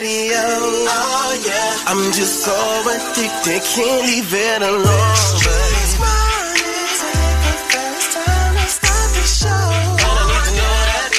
[0.00, 0.36] radio.
[0.36, 2.52] Oh yeah, I'm just so
[2.84, 5.16] addicted, can't leave it alone.
[5.40, 9.64] Streets morning, take a fast time to start the show.
[9.96, 11.10] And I need to know that.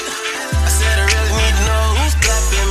[0.61, 2.69] I said I really need to know who's clapping.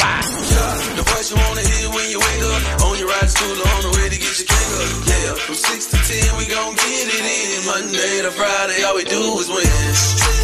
[0.00, 0.24] Five.
[0.24, 2.80] Yeah, the voice you wanna hear when you wake up.
[2.80, 4.88] On your ride to school, on the way to get your cake up.
[5.04, 7.60] Yeah, from six to ten, we gon' get it in.
[7.68, 10.43] Monday to Friday, all we do is win.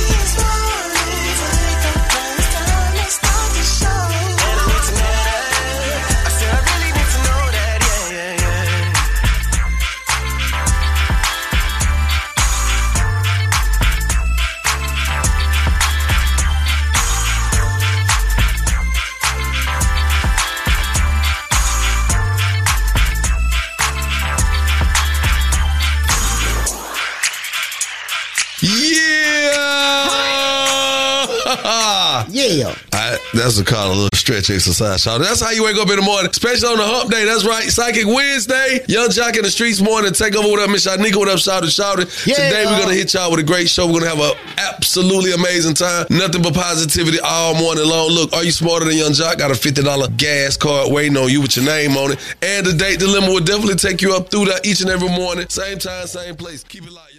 [32.29, 32.45] Yeah.
[32.47, 32.75] Yeah.
[32.93, 35.19] I, that's a call a little stretch exercise, y'all.
[35.19, 37.25] That's how you wake up in the morning, especially on the hump day.
[37.25, 37.63] That's right.
[37.63, 38.83] Psychic Wednesday.
[38.87, 40.13] Yung Joc in the streets morning.
[40.13, 40.47] Take over.
[40.47, 41.15] What up, Miss Shanika?
[41.15, 42.27] What up, Shout it, Shout it.
[42.27, 42.35] Yeah.
[42.35, 43.87] Today we're gonna hit y'all with a great show.
[43.87, 46.05] We're gonna have an absolutely amazing time.
[46.09, 48.11] Nothing but positivity all morning long.
[48.11, 49.37] Look, are you smarter than Yung Joc?
[49.37, 52.65] Got a fifty dollar gas card waiting on you with your name on it, and
[52.65, 55.47] the date dilemma will definitely take you up through that each and every morning.
[55.49, 56.63] Same time, same place.
[56.63, 57.10] Keep it light,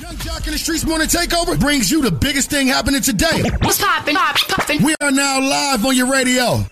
[0.00, 0.46] Yung Joc.
[0.46, 3.42] In the Streetz Morning Takeover brings you the biggest thing happening today.
[3.60, 4.14] What's poppin'?
[4.14, 4.82] Pop, poppin'.
[4.82, 6.64] We are now live on your radio.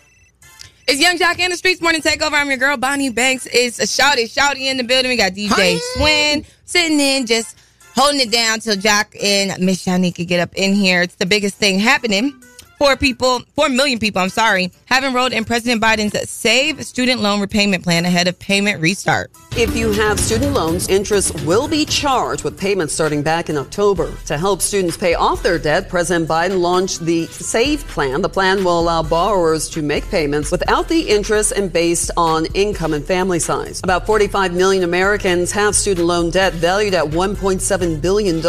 [0.87, 2.33] It's Yung Joc in the Streetz Morning Takeover.
[2.33, 3.47] I'm your girl, Bonnie Banks.
[3.53, 5.11] It's a shouty, shouty in the building.
[5.11, 5.77] We got DJ Hi.
[5.95, 7.59] Swin sitting in, just
[7.95, 11.03] holding it down till Joc and Miss Shanika get up in here.
[11.03, 12.33] It's the biggest thing happening.
[12.79, 17.41] Four people, four million people, I'm sorry, have enrolled in President Biden's Save Student Loan
[17.41, 19.33] Repayment Plan ahead of payment restart.
[19.57, 24.15] If you have student loans, interest will be charged with payments starting back in October.
[24.27, 28.23] To help students pay off their debt, President Biden launched the SAVE plan.
[28.23, 32.95] The plan will allow borrowers to make payments without the interest and based on income
[32.95, 33.81] and family size.
[33.83, 38.41] About 45 million Americans have student loan debt valued at $1.7 billion.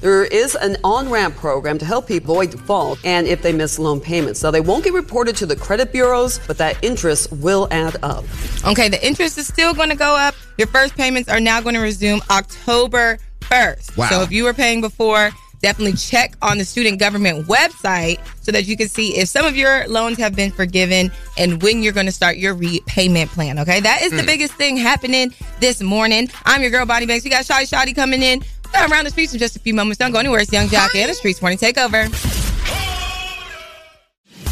[0.00, 3.78] There is an on ramp program to help people avoid default and if they miss
[3.78, 4.42] loan payments.
[4.42, 8.24] Now, they won't get reported to the credit bureaus, but that interest will add up.
[8.66, 10.34] Okay, the interest is still going to go up.
[10.58, 13.96] Your first payments are now going to resume October 1st.
[13.96, 14.08] Wow.
[14.08, 15.30] So if you were paying before,
[15.62, 19.56] definitely check on the student government website so that you can see if some of
[19.56, 23.58] your loans have been forgiven and when you're going to start your repayment plan.
[23.60, 24.26] Okay, that is the hmm.
[24.26, 26.28] biggest thing happening this morning.
[26.44, 27.24] I'm your girl, Bonnie Banks.
[27.24, 28.42] We got Shawty Shawty coming in.
[28.74, 29.98] We're around the streets in just a few moments.
[29.98, 30.40] Don't go anywhere.
[30.40, 32.41] It's Yung Joc and the Streetz Morning Takeover.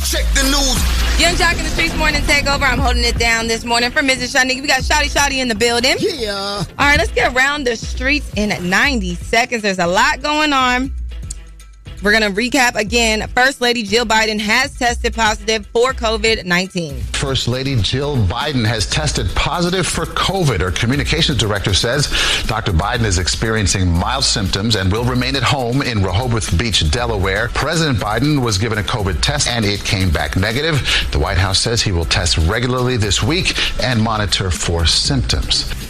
[0.05, 1.21] Check the news.
[1.21, 2.63] Yung Joc in the Streetz Morning Takeover.
[2.63, 4.35] I'm holding it down this morning for Mrs.
[4.35, 4.63] Shanika.
[4.63, 5.97] We got Shawty Shawty in the building.
[5.99, 6.33] Yeah.
[6.33, 9.63] All right, let's get around the streets in 90 seconds.
[9.63, 10.93] There's a lot going on.
[12.03, 13.29] We're going to recap again.
[13.29, 16.99] First Lady Jill Biden has tested positive for COVID 19.
[17.01, 20.61] First Lady Jill Biden has tested positive for COVID.
[20.61, 22.07] Her communications director says
[22.47, 22.73] Dr.
[22.73, 27.49] Biden is experiencing mild symptoms and will remain at home in Rehoboth Beach, Delaware.
[27.49, 31.09] President Biden was given a COVID test and it came back negative.
[31.13, 35.90] The White House says he will test regularly this week and monitor for symptoms.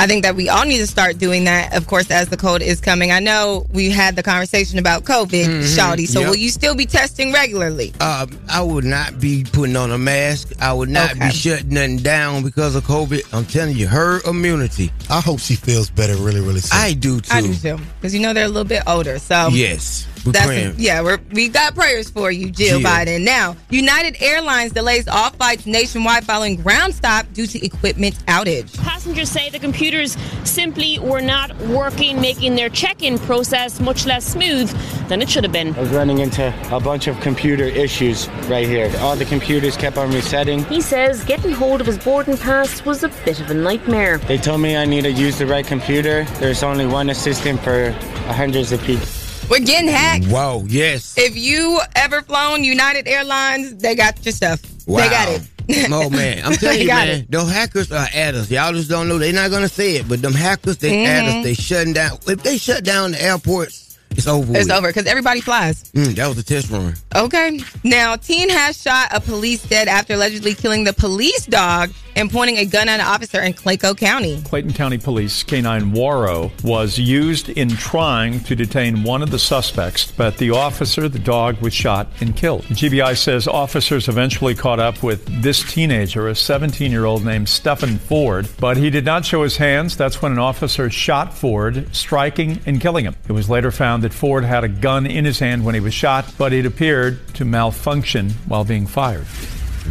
[0.00, 2.60] I think that we all need to start doing that, of course, as the cold
[2.62, 3.10] is coming.
[3.12, 6.06] I know we had the conversation about COVID, Mhm, Shawty.
[6.08, 6.28] So yep.
[6.30, 7.92] will you still be testing regularly?
[8.00, 10.52] Uh, I would not be putting on a mask.
[10.60, 11.28] I would not Okay.
[11.28, 13.22] be shutting nothing down because of COVID.
[13.32, 14.90] I'm telling you, her immunity.
[15.08, 16.78] I hope she feels better really, really soon.
[16.80, 17.32] I do too.
[17.32, 17.78] I do too.
[18.00, 19.18] Because you know they're a little bit older.
[19.18, 20.06] So Yes.
[20.24, 20.74] We're That's praying.
[20.78, 22.88] yeah, we're, we got prayers for you, Jill Jill.
[22.88, 23.24] Biden.
[23.24, 28.76] Now, United Airlines delays all flights nationwide following ground stop due to equipment outage.
[28.78, 34.24] Passengers say the computers simply were not working, making their check in process much less
[34.24, 34.70] smooth
[35.08, 35.74] than it should have been.
[35.74, 38.90] I was running into a bunch of computer issues right here.
[39.00, 40.64] All the computers kept on resetting.
[40.64, 44.18] He says getting hold of his boarding pass was a bit of a nightmare.
[44.18, 46.24] They told me I need to use the right computer.
[46.38, 47.90] There's only one assistant for
[48.32, 49.06] hundreds of people.
[49.50, 50.26] We're getting hacked.
[50.26, 51.14] Whoa, yes.
[51.16, 54.60] If you ever flown United Airlines, they got your stuff.
[54.86, 55.00] Wow.
[55.02, 55.90] They got it.
[55.92, 57.30] oh man, I'm telling you, man, it.
[57.30, 58.50] those hackers are at us.
[58.50, 59.18] Y'all just don't know.
[59.18, 61.38] They're not gonna say it, but them hackers, they at Mhm.
[61.38, 61.44] us.
[61.44, 62.18] They shutting down.
[62.26, 64.52] If they shut down the airports, it's over.
[64.56, 64.72] It's with.
[64.72, 65.84] over because everybody flies.
[65.94, 66.94] Mm, that was a test run.
[67.14, 67.60] Okay.
[67.82, 72.58] Now, teen has shot a police dead after allegedly killing the police dog and pointing
[72.58, 74.40] a gun at an officer in Clayco County.
[74.42, 80.12] Clayton County Police K9 Waro was used in trying to detain one of the suspects,
[80.12, 82.62] but the officer, the dog, was shot and killed.
[82.64, 87.98] GBI says officers eventually caught up with this teenager, a 17 year old named Stephen
[87.98, 89.96] Ford, but he did not show his hands.
[89.96, 93.16] That's when an officer shot Ford, striking and killing him.
[93.28, 95.94] It was later found that Ford had a gun in his hand when he was
[95.94, 99.26] shot, but it appeared to malfunction while being fired.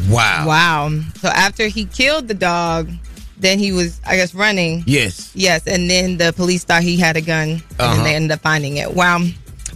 [0.10, 0.48] Wow.
[0.48, 1.00] Wow.
[1.22, 2.90] So after he killed the dog,
[3.38, 4.84] then he was, I guess, running.
[4.88, 5.32] Yes.
[5.36, 7.96] Yes, and then the police thought he had a gun, and Uh-huh.
[7.96, 8.94] then they ended up finding it.
[8.94, 9.26] Wow.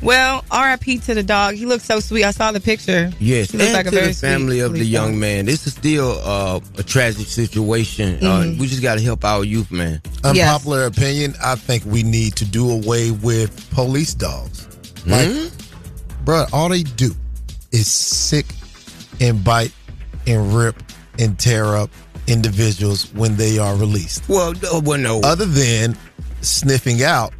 [0.02, 1.00] Well, R.I.P.
[1.00, 1.56] to the dog.
[1.56, 2.24] He looks so sweet.
[2.24, 3.12] I saw the picture.
[3.20, 5.20] Yes, he looks and like a to very the family of the young dog.
[5.20, 5.46] man.
[5.46, 8.24] This is still uh, a tragic situation.
[8.24, 8.60] Uh, Mhm.
[8.60, 10.00] we just got to help our youth, man.
[10.24, 14.68] Unpopular opinion, I think we need to do away with police dogs.
[15.08, 15.48] Like, Hmm?
[16.26, 17.16] bruh, all they do
[17.72, 18.46] is sick
[19.20, 19.72] and bite
[20.28, 20.82] and rip
[21.20, 21.90] and tear up
[22.28, 24.28] individuals when they are released.
[24.30, 25.22] Well, no, well, no.
[25.22, 25.98] Other than
[26.42, 27.34] sniffing out,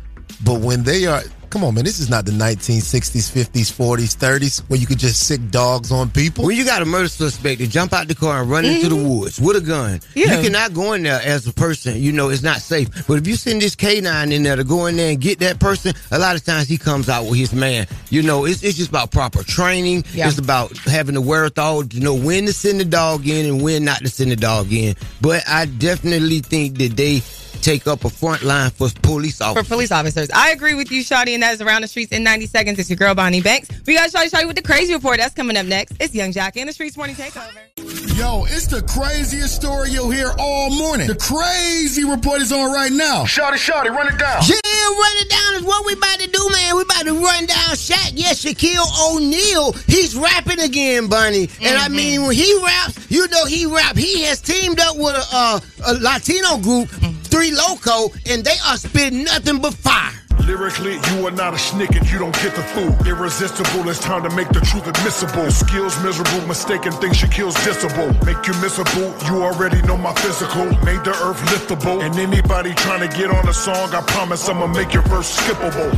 [0.44, 4.60] but when they are, come on, man, this is not the 1960s, 50s, 40s, 30s
[4.70, 6.46] where you could just sick dogs on people.
[6.46, 8.96] When you got a murder suspect to jump out the car and run into the
[8.96, 9.20] mm-hmm.
[9.20, 10.38] woods with a gun, Yeah.
[10.38, 11.98] you cannot go in there as a person.
[11.98, 12.90] You know, it's not safe.
[13.08, 15.60] But if you send this K9 in there to go in there and get that
[15.60, 17.88] person, a lot of times he comes out with his man.
[18.10, 20.06] You know, it's, it's just about proper training.
[20.14, 20.28] Yeah.
[20.28, 23.86] It's about having the wherewithal to know when to send the dog in and when
[23.86, 24.96] not to send the dog in.
[25.22, 27.22] But I definitely think that they
[27.62, 29.68] take up a front line for police For officers.
[29.68, 30.30] police officers.
[30.34, 32.80] I agree with you, Shawty, and that is Around the Streets in 90 Seconds.
[32.80, 33.70] It's your girl, Bonnie Banks.
[33.86, 35.18] We got Shawty Shawty with the Crazy Report.
[35.18, 35.94] That's coming up next.
[36.00, 38.18] It's Young Jockey in the Streetz Morning Takeover.
[38.18, 41.08] Yo, it's the craziest story you'll hear all morning.
[41.08, 43.24] The crazy report is on right now.
[43.26, 44.42] Shawty, shawty, run it down.
[44.48, 44.56] Yeah,
[44.88, 46.76] run it down is what we about to do, man.
[46.76, 48.14] We about to run down Shaq.
[48.16, 49.74] Yes, Shaquille O'Neal.
[49.86, 51.50] He's rapping again, Bunny.
[51.62, 53.96] And I mean, when he raps, you know he rap.
[53.96, 56.90] He has teamed up with a, uh, a Latino group,
[57.28, 60.14] Three Loco, and they are spitting nothing but fire.
[60.46, 63.06] Lyrically, you are not a snicket, you don't get the food.
[63.06, 65.52] Irresistible, it's time to make the truth admissible.
[65.52, 68.14] Skills miserable, mistaken things she kills dissable.
[68.26, 70.64] Make you missable, you already know my physical.
[70.86, 72.02] Made the earth liftable.
[72.02, 75.92] And anybody trying to get on a song, I promise I'ma make your verse skippable.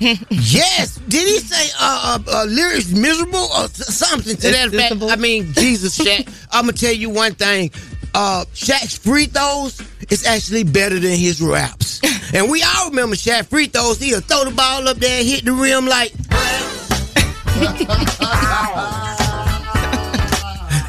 [0.30, 5.02] yes, did he say uh, uh, uh, lyrics miserable or something to that effect?
[5.02, 6.26] I mean, Jesus, Shaq.
[6.50, 7.70] I'm gonna tell you one thing.
[8.14, 9.80] Uh, Shaq's free throws
[10.10, 12.00] is actually better than his raps,
[12.34, 13.98] and we all remember Shaq free throws.
[13.98, 16.12] He'll throw the ball up there, and hit the rim like.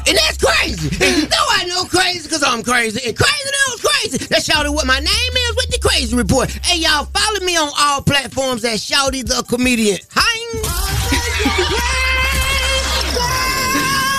[0.06, 0.88] And that's crazy.
[1.02, 3.00] And you know I know crazy because I'm crazy.
[3.08, 4.18] And crazy knows crazy.
[4.26, 6.50] That's Shouty what my name is with the Crazy Report.
[6.50, 9.98] Hey, y'all, follow me on all platforms at Shouty the Comedian.
[10.10, 10.34] Hi.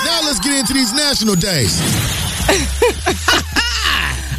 [0.05, 2.04] Now let's get into these national days.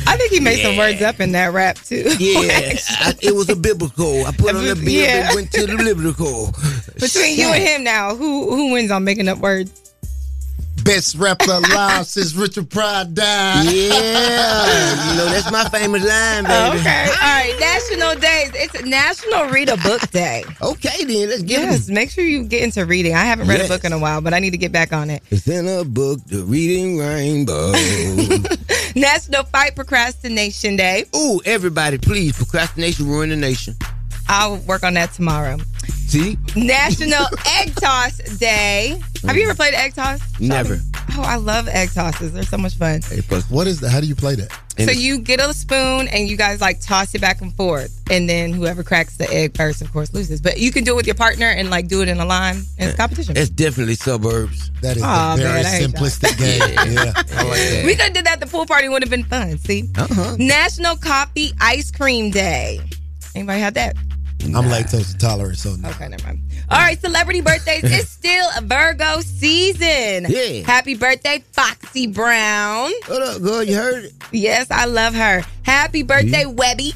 [0.08, 2.04] I think he made some words up in that rap, too.
[2.18, 4.24] Yeah, I, it was a biblical.
[4.24, 5.26] I put on the bib Yeah.
[5.28, 6.52] and went to the biblical.
[7.00, 9.85] Between you and him now, who who wins on making up words?
[10.86, 13.66] Best rapper alive since Richard Pryor died.
[13.66, 16.78] Yeah, you know that's my famous line, baby.
[16.80, 17.06] Okay.
[17.10, 17.56] All right.
[17.58, 18.50] National days.
[18.54, 20.44] It's National Read a Book Day.
[20.62, 21.88] Okay, then let's get Yes.
[21.88, 23.14] Make sure you get into reading.
[23.14, 23.66] I haven't read Yes.
[23.68, 25.22] a book in a while, but I need to get back on it.
[25.30, 27.72] It's in a book, The Reading Rainbow.
[28.94, 31.04] National Fight Procrastination Day.
[31.14, 33.74] Ooh, everybody, please, procrastination ruin the nation.
[34.28, 35.58] I'll work on that tomorrow.
[35.88, 36.38] See?
[36.54, 37.26] National
[37.58, 39.00] Egg Toss Day.
[39.24, 40.20] Have you ever played egg toss?
[40.40, 40.78] Never.
[41.18, 42.32] Oh, I love egg tosses.
[42.32, 43.00] They're so much fun.
[43.12, 43.50] A plus.
[43.50, 43.90] What is that?
[43.90, 44.52] How do you play that?
[44.78, 48.28] so you get a spoon and you guys like toss it back and forth, and
[48.28, 50.40] then whoever cracks the egg first, of course, loses.
[50.40, 52.56] But you can do it with your partner and like do it in a line.
[52.78, 53.36] And it's competition.
[53.36, 54.70] It's definitely suburbs.
[54.82, 56.60] That is Aw, a very man, simplistic game.
[56.92, 57.12] Yeah.
[57.16, 57.82] I like that.
[57.86, 58.34] We could have did that.
[58.34, 59.56] at The pool party would have been fun.
[59.58, 60.36] See, Uh-huh.
[60.38, 62.80] National Coffee Ice Cream Day.
[63.34, 63.96] Anybody had that?
[64.44, 65.88] I'm lactose intolerant, so no.
[65.90, 66.40] Okay, never mind.
[66.70, 67.82] All right, celebrity birthdays.
[67.84, 70.26] it's still a Virgo season.
[70.30, 70.62] Yeah.
[70.64, 72.90] Happy birthday, Foxy Brown.
[73.06, 73.62] What up, girl?
[73.62, 74.12] You heard it?
[74.32, 75.42] Yes, I love her.
[75.62, 76.46] Happy birthday, Yeah.
[76.46, 76.94] Webby.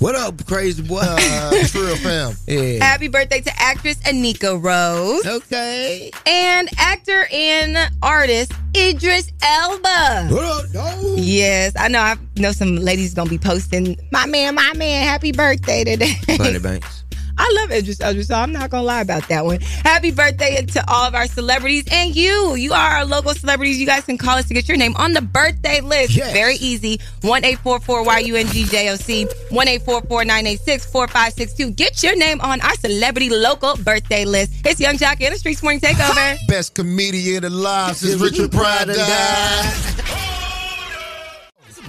[0.00, 1.00] What up, crazy boy?
[1.02, 2.36] Uh, Trill fam.
[2.46, 2.84] yeah.
[2.84, 5.26] Happy birthday to actress Anika Rose.
[5.26, 6.12] Okay.
[6.24, 10.28] And actor and artist Idris Elba.
[10.30, 11.04] What up, dog?
[11.16, 11.98] Yes, I know.
[11.98, 16.14] I know some ladies gonna be posting, my man, my man, happy birthday today.
[16.38, 17.02] Bunny Banks.
[17.38, 19.60] I love Idris Elba, so I'm not gonna lie about that one.
[19.60, 22.56] Happy birthday to all of our celebrities and you.
[22.56, 23.78] You are our local celebrities.
[23.78, 26.16] You guys can call us to get your name on the birthday list.
[26.16, 26.32] Yes.
[26.32, 27.00] Very easy.
[27.22, 29.26] One eight four four Y U N G J O C.
[29.50, 31.70] One eight four four nine eight six four five six two.
[31.70, 34.52] Get your name on our celebrity local birthday list.
[34.64, 36.36] It's Young Jockey in the Streetz Morning Takeover.
[36.48, 40.24] Best comedian alive since Richard Pryor died.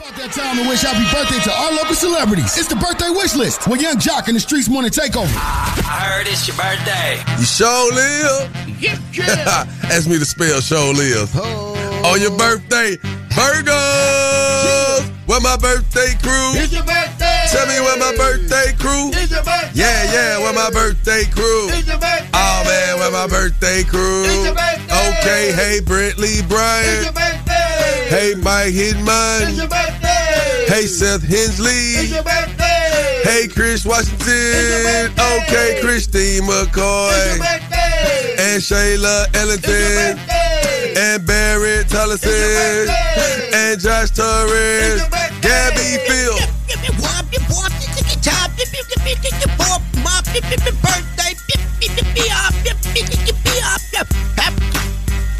[0.09, 2.57] It's about that time to wish happy birthday to our local celebrities.
[2.57, 5.29] It's the birthday wish list with Yung Joc and the Streetz Morning Takeover.
[5.29, 7.21] I heard it's your birthday.
[7.37, 8.49] You sure live?
[9.93, 11.29] Ask me to spell show live.
[11.35, 11.77] Oh.
[12.09, 12.97] On your birthday,
[13.37, 15.05] Virgos.
[15.29, 16.57] Where my birthday crew?
[16.57, 17.45] It's your birthday.
[17.53, 19.13] Tell me where my birthday crew?
[19.13, 19.77] It's your birthday.
[19.77, 21.69] Yeah, yeah, where my birthday crew?
[21.69, 22.33] It's your birthday.
[22.33, 24.25] Oh man, where my birthday crew?
[24.25, 25.21] It's your birthday.
[25.21, 28.09] Okay, hey Brentley It's your birthday.
[28.09, 29.49] Hey Mike Hitman.
[29.49, 29.98] It's your birthday.
[30.69, 31.97] Hey Seth Hensley.
[31.97, 33.21] It's your birthday.
[33.23, 35.11] Hey Chris Washington.
[35.17, 37.39] Okay, Christine It's your McCoy.
[37.39, 38.35] birthday.
[38.37, 40.17] And Shayla It's your Ellington.
[40.17, 40.93] birthday.
[40.95, 42.29] And Barrett Tullison.
[42.29, 43.71] It's your birthday.
[43.71, 44.99] And Josh It's Torres.
[44.99, 45.41] your birthday.
[45.41, 46.37] Gabby Phil.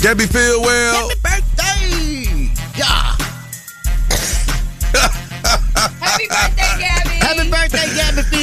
[0.02, 1.10] Gabby Phil well.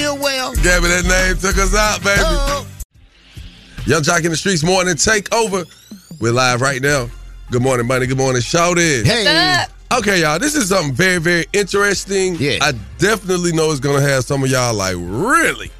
[0.07, 0.55] Feel well.
[0.55, 2.21] Gabby, that name took us out, baby.
[2.23, 2.65] Oh.
[3.87, 5.65] Yung Joc in the Streets morning take over.
[6.21, 7.09] We're live right now.
[7.51, 8.07] Good morning, buddy.
[8.07, 9.05] Good morning, Shouty.
[9.05, 9.65] Hey.
[9.93, 12.37] Okay, y'all, this is something very, very interesting.
[12.37, 12.59] Yeah.
[12.61, 15.73] I definitely know it's gonna have some of y'all like, really?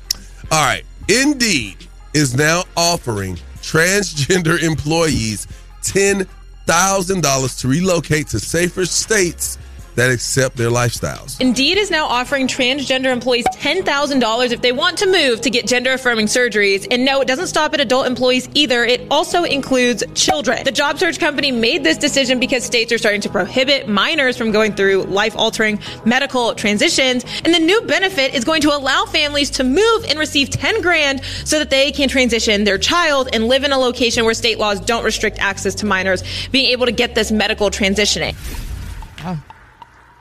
[0.51, 0.83] All right.
[1.07, 5.47] Indeed is now offering transgender employees
[5.83, 9.57] $10,000 to relocate to safer states
[9.97, 11.41] that accept their lifestyles.
[11.41, 15.95] Indeed is now offering transgender employees $10,000 if they want to move to get gender
[15.95, 16.87] affirming surgeries.
[16.91, 18.85] And no, it doesn't stop at adult employees either.
[18.85, 20.65] It also includes children.
[20.65, 24.53] The job search company made this decision because states are starting to prohibit minors from
[24.53, 27.25] going through life altering medical transitions.
[27.45, 31.25] And the new benefit is going to allow families to move and receive 10 grand
[31.45, 34.79] so that they can transition their child and live in a location where state laws
[34.81, 38.37] don't restrict access to minors being able to get this medical transitioning.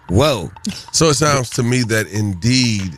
[0.10, 0.52] Whoa.
[0.92, 2.94] So it sounds to me that Indeed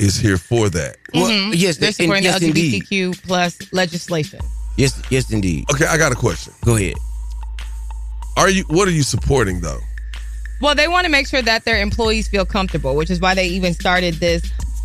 [0.00, 0.96] is here for that.
[1.14, 1.52] Well, Mhm.
[1.54, 2.82] yes, they're in- supporting yes, the indeed.
[2.84, 4.40] LGBTQ plus legislation.
[4.76, 5.66] Yes, yes, indeed.
[5.72, 6.54] Okay, I got a question.
[6.64, 6.94] Go ahead.
[8.36, 9.80] Are you what are you supporting though?
[10.62, 13.46] Well, they want to make sure that their employees feel comfortable, which is why they
[13.48, 14.42] even started this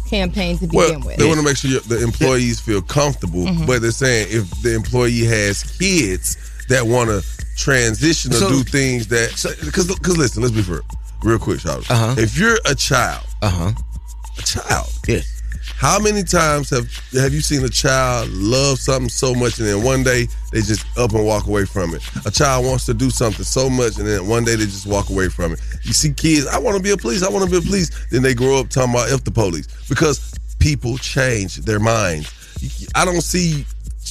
[0.10, 1.18] campaign to Well, begin with.
[1.18, 3.66] they want to make sure the employees feel comfortable, Mhm.
[3.68, 6.36] but they're saying if the employee has kids
[6.68, 7.24] that want to
[7.58, 9.30] transition or So- do things that
[9.66, 10.82] because because listen, let's be fair,
[11.24, 11.90] real quick, Charles.
[11.90, 12.16] Uh-huh.
[12.18, 13.72] If you're a child, uh huh,
[14.38, 15.34] a child, yes.
[15.76, 19.84] How many times have have you seen a child love something so much and then
[19.84, 22.02] one day they just up and walk away from it?
[22.26, 25.10] A child wants to do something so much and then one day they just walk
[25.10, 25.60] away from it.
[25.84, 27.92] You see kids, I want to be a police, I want to be a police.
[28.10, 32.32] Then they grow up talking about if the police because people change their minds.
[32.96, 33.64] I don't see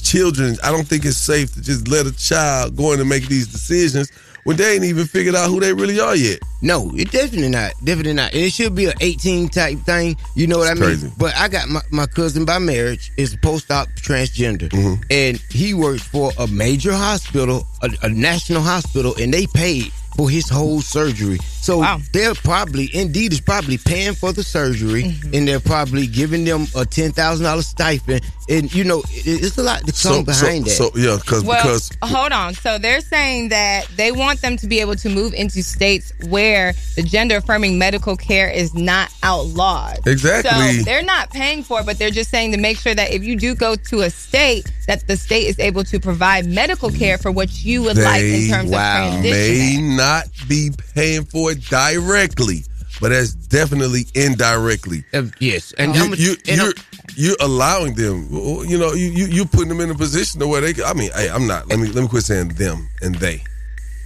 [0.06, 3.26] children, I don't think it's safe to just let a child go in and make
[3.28, 4.10] these decisions
[4.44, 6.38] when they ain't even figured out who they really are yet.
[6.62, 7.72] No, it definitely not.
[7.82, 8.32] Definitely not.
[8.32, 10.16] It should be an 18 type thing.
[10.36, 10.98] You know what It's I mean?
[10.98, 11.12] crazy.
[11.18, 14.68] But I got my, my cousin by marriage is post op transgender.
[14.68, 15.02] Mm-hmm.
[15.10, 20.30] And he works for a major hospital, a, a national hospital, and they paid for
[20.30, 21.38] his whole surgery.
[21.60, 25.34] So they're probably, Indeed is probably paying for the surgery, Mm-hmm.
[25.34, 29.58] and they're probably giving them a ten thousand dollars stipend, and you know it, it's
[29.58, 30.70] a lot to come behind that.
[30.70, 32.54] So yeah, because Well, because hold on.
[32.54, 36.72] So they're saying that they want them to be able to move into states where
[36.94, 40.06] the gender affirming medical care is not outlawed.
[40.06, 40.78] Exactly.
[40.78, 43.22] So they're not paying for it, but they're just saying to make sure that if
[43.24, 47.18] you do go to a state, that the state is able to provide medical care
[47.18, 49.22] for what you would like in terms of transitioning.
[49.22, 50.05] may not
[50.48, 52.64] be paying for it directly,
[53.00, 55.04] but that's definitely indirectly.
[55.38, 56.72] yes, and you, you, you're
[57.14, 58.28] you're allowing them.
[58.30, 60.82] You know, you you you putting them in a position to where they.
[60.82, 61.68] I mean, hey, I'm not.
[61.68, 63.42] Let me let me quit saying them and they.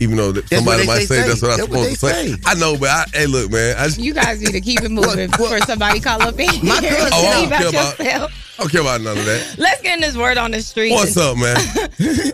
[0.01, 1.29] Even though that somebody might say, say.
[1.29, 2.33] that's what I'm supposed to say.
[2.33, 2.37] say.
[2.47, 3.77] I know, but I, hey, look, man.
[3.77, 6.81] I just, You guys need to keep it moving before somebody call up in My
[6.81, 8.33] here cousin- and Oh, I see don't about care about- yourself.
[8.59, 9.55] I don't care about none of that.
[9.59, 10.93] Let's get in this word on the street.
[10.93, 11.57] What's up, man?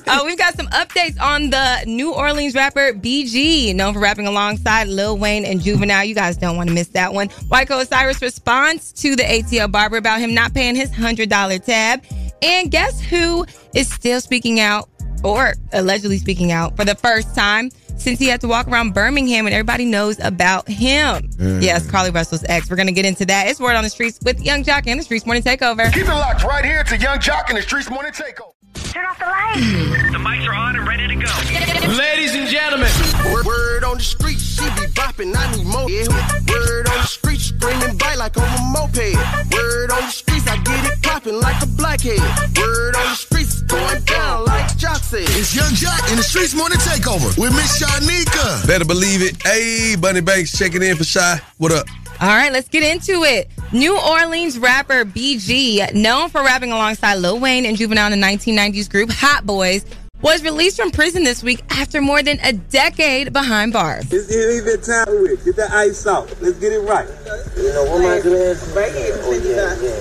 [0.08, 4.88] Uh, we've got some updates on the New Orleans rapper BG, known for rapping alongside
[4.88, 6.04] Lil Wayne and Juvenile.
[6.04, 7.28] You guys don't want to miss that one.
[7.28, 12.02] YK Osiris responds to the ATL barber about him not paying his $100 tab.
[12.42, 14.88] And guess who is still speaking out,
[15.26, 19.46] or allegedly speaking out, for the first time since he had to walk around Birmingham
[19.46, 21.28] and everybody knows about him?
[21.32, 21.62] Mm.
[21.62, 22.70] Yes, Carlee Russell's ex.
[22.70, 23.48] We're going to get into that.
[23.48, 25.92] It's Word on the Streets with Yung Joc and the Streetz Morning Takeover.
[25.92, 28.52] Keep it locked right here to Yung Joc and the Streetz Morning Takeover.
[28.92, 30.12] Turn off the lights.
[30.12, 31.96] The mics are on and ready to go.
[31.96, 32.90] Ladies and gentlemen.
[33.32, 35.90] Word, word on the street, she be bopping, I need more.
[35.90, 36.06] Yeah.
[36.48, 39.16] Word on the street, screaming bite like on a moped.
[39.52, 42.20] Word on the streets, I get it popping like a blackhead.
[42.56, 43.35] Word on the streets,
[43.66, 44.96] going down like Joc.
[45.12, 48.66] It's Yung Joc in the Streetz Morning Takeover with Miss Shanika.
[48.66, 49.40] Better believe it.
[49.42, 51.40] Hey, Bunny Banks checking in for Shy.
[51.58, 51.86] What up?
[52.20, 53.48] All right, let's get into it.
[53.72, 58.90] New Orleans rapper BG, known for rapping alongside Lil Wayne and Juvenile in the 1990s
[58.90, 59.84] group Hot Boys,
[60.22, 64.10] was released from prison this week after more than a decade behind bars.
[64.12, 65.44] It's even time with.
[65.44, 66.28] Get that ice out.
[66.40, 67.08] Let's get it right.
[67.56, 68.56] You know, what am I doing?
[68.66, 70.00] Oh, yeah, yeah,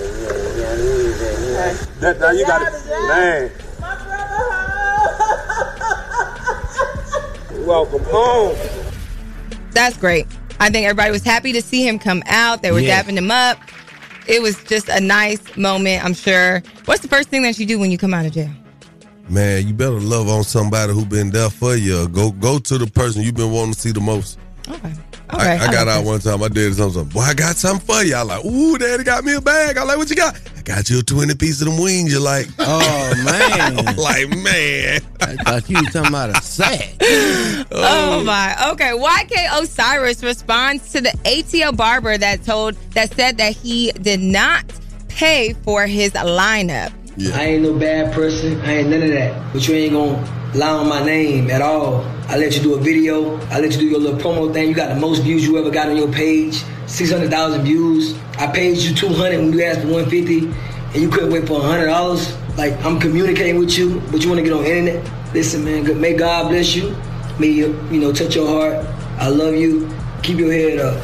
[0.58, 1.74] yeah, yeah.
[2.00, 2.74] That, now you got it.
[3.08, 3.52] Man.
[7.66, 8.56] Welcome home.
[9.72, 10.28] That's great.
[10.60, 12.62] I think everybody was happy to see him come out.
[12.62, 13.02] They were Yeah.
[13.02, 13.58] dapping him up.
[14.28, 16.62] It was just a nice moment, I'm sure.
[16.86, 18.50] What's the first thing that you do when you come out of jail?
[19.30, 22.08] Man, you better love on somebody who been there for you.
[22.10, 24.38] Go go to the person you've been wanting to see the most.
[24.70, 24.94] Okay.
[25.30, 26.44] I, Okay, I I got like out one time.
[26.44, 27.14] I did told something.
[27.14, 28.16] Boy, I got something for you.
[28.16, 29.78] I like, ooh, daddy got me a bag.
[29.78, 30.40] I like, what you got?
[30.58, 32.12] I got you a 20 piece of them wings.
[32.12, 33.80] You're like, oh man.
[33.88, 35.02] I'm like, man.
[35.22, 36.96] I thought you was talking about a sack.
[37.72, 37.82] Oh.
[37.82, 38.20] Oh.
[38.20, 38.72] oh my.
[38.72, 38.92] Okay.
[38.92, 44.66] YK Osiris responds to the ATL barber that told that said that he did not
[45.08, 46.92] pay for his lineup.
[47.18, 47.36] Yeah.
[47.36, 48.60] I ain't no bad person.
[48.62, 49.54] I ain't none of that.
[49.54, 52.04] But you ain't gonna lie on my name at all.
[52.28, 53.38] I let you do a video.
[53.48, 54.70] I let you do your little promo thing.
[54.70, 56.64] You got the most views you ever got on your page.
[56.88, 58.18] 600,000 views.
[58.38, 60.48] I paid you 200 when you asked for 150
[60.94, 62.58] and you couldn't wait for $100.
[62.58, 65.04] Like, I'm communicating with you, but you wanna get on internet?
[65.34, 66.96] Listen, man, may God bless you.
[67.38, 68.86] May you, you know, touch your heart.
[69.20, 69.90] I love you.
[70.24, 71.04] Keep your head up.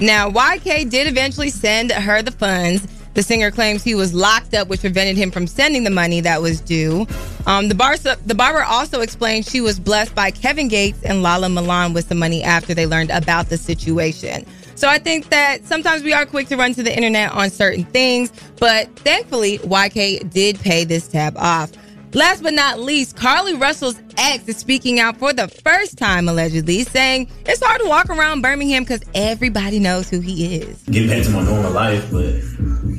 [0.00, 2.86] Now, YK did eventually send her the funds.
[3.14, 6.42] The singer claims he was locked up, which prevented him from sending the money that
[6.42, 7.06] was due.
[7.46, 11.48] Um, the, bar- the barber also explained she was blessed by Kevin Gates and Lala
[11.48, 14.44] Milan with some money after they learned about the situation.
[14.74, 17.84] So I think that sometimes we are quick to run to the internet on certain
[17.84, 21.70] things, but thankfully, YK did pay this tab off.
[22.12, 26.82] Last but not least, Carlee Russell's ex is speaking out for the first time, allegedly,
[26.84, 30.82] saying it's hard to walk around Birmingham because everybody knows who he is.
[30.84, 32.24] get back to my normal life, but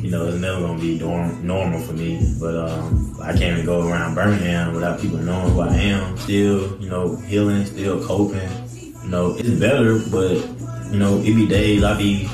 [0.08, 2.34] you know, it's never gonna be norm- normal for me.
[2.40, 6.18] But um, I can't even go around Birmingham without people knowing who I am.
[6.18, 8.50] Still, you know, healing, still coping.
[9.04, 10.38] You know, it's better, but
[10.94, 12.26] you know, it be days I be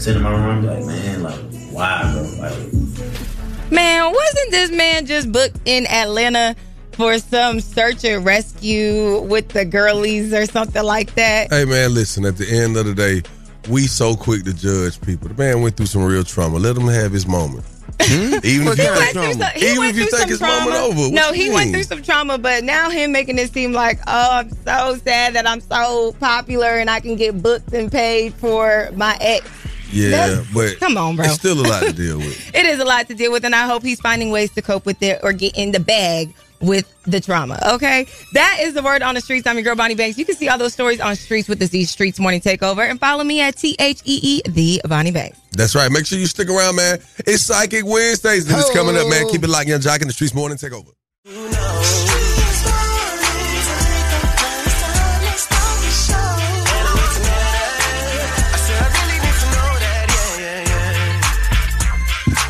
[0.00, 1.38] sitting in my room like, man, like,
[1.70, 2.22] why, bro?
[2.40, 6.56] Like, Man, wasn't this man just booked in Atlanta
[6.90, 11.52] for some search and rescue with the girlies or something like that?
[11.52, 13.22] Hey, man, listen, at the end of the day,
[13.68, 15.28] we so quick to judge people.
[15.28, 16.58] The man went through some real trauma.
[16.58, 17.64] Let him have his moment.
[18.00, 18.34] Hmm?
[18.42, 21.00] Even if you think, some- even if you think some it's moment over.
[21.02, 24.30] what No, he went through some trauma, but now him making it seem like, oh,
[24.32, 28.90] I'm so sad that I'm so popular and I can get booked and paid for
[28.94, 29.48] my ex.
[29.92, 31.26] Yeah, That's- but come on, bro.
[31.26, 32.50] It's still a lot to deal with.
[32.54, 34.86] It is a lot to deal with, and I hope he's finding ways to cope
[34.86, 37.58] with it or get in the bag with the trauma.
[37.74, 39.46] Okay, that is the word on the streets.
[39.46, 40.16] I'm your girl Bonnie Banks.
[40.16, 42.98] You can see all those stories on Streets with the Z Streetz Morning Takeover, and
[42.98, 45.38] follow me at T H E E the Bonnie Banks.
[45.52, 45.90] That's right.
[45.90, 46.98] Make sure you stick around, man.
[47.18, 48.46] It's Psychic Wednesdays.
[48.46, 49.24] This is coming up, man.
[49.26, 49.30] Oh.
[49.30, 50.92] Keep it locked, Yung Joc in the Streetz Morning Takeover.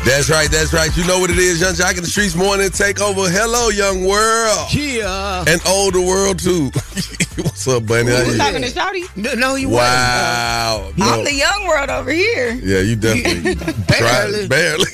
[0.05, 0.95] That's right, that's right.
[0.97, 3.31] You know what it is, Yung Joc in the Streetz Morning Takeover.
[3.31, 4.67] Hello, young world.
[4.73, 5.45] Yeah.
[5.47, 6.65] And older world, too.
[7.41, 8.11] What's up, Bunny?
[8.11, 8.37] How Who's you?
[8.37, 9.17] talking to Shouty?
[9.17, 10.91] No, no he Wow.
[10.99, 12.53] Uh, I'm the young world over here.
[12.55, 13.55] Yeah, you definitely.
[13.87, 14.47] Barely.
[14.47, 14.85] Tried, barely.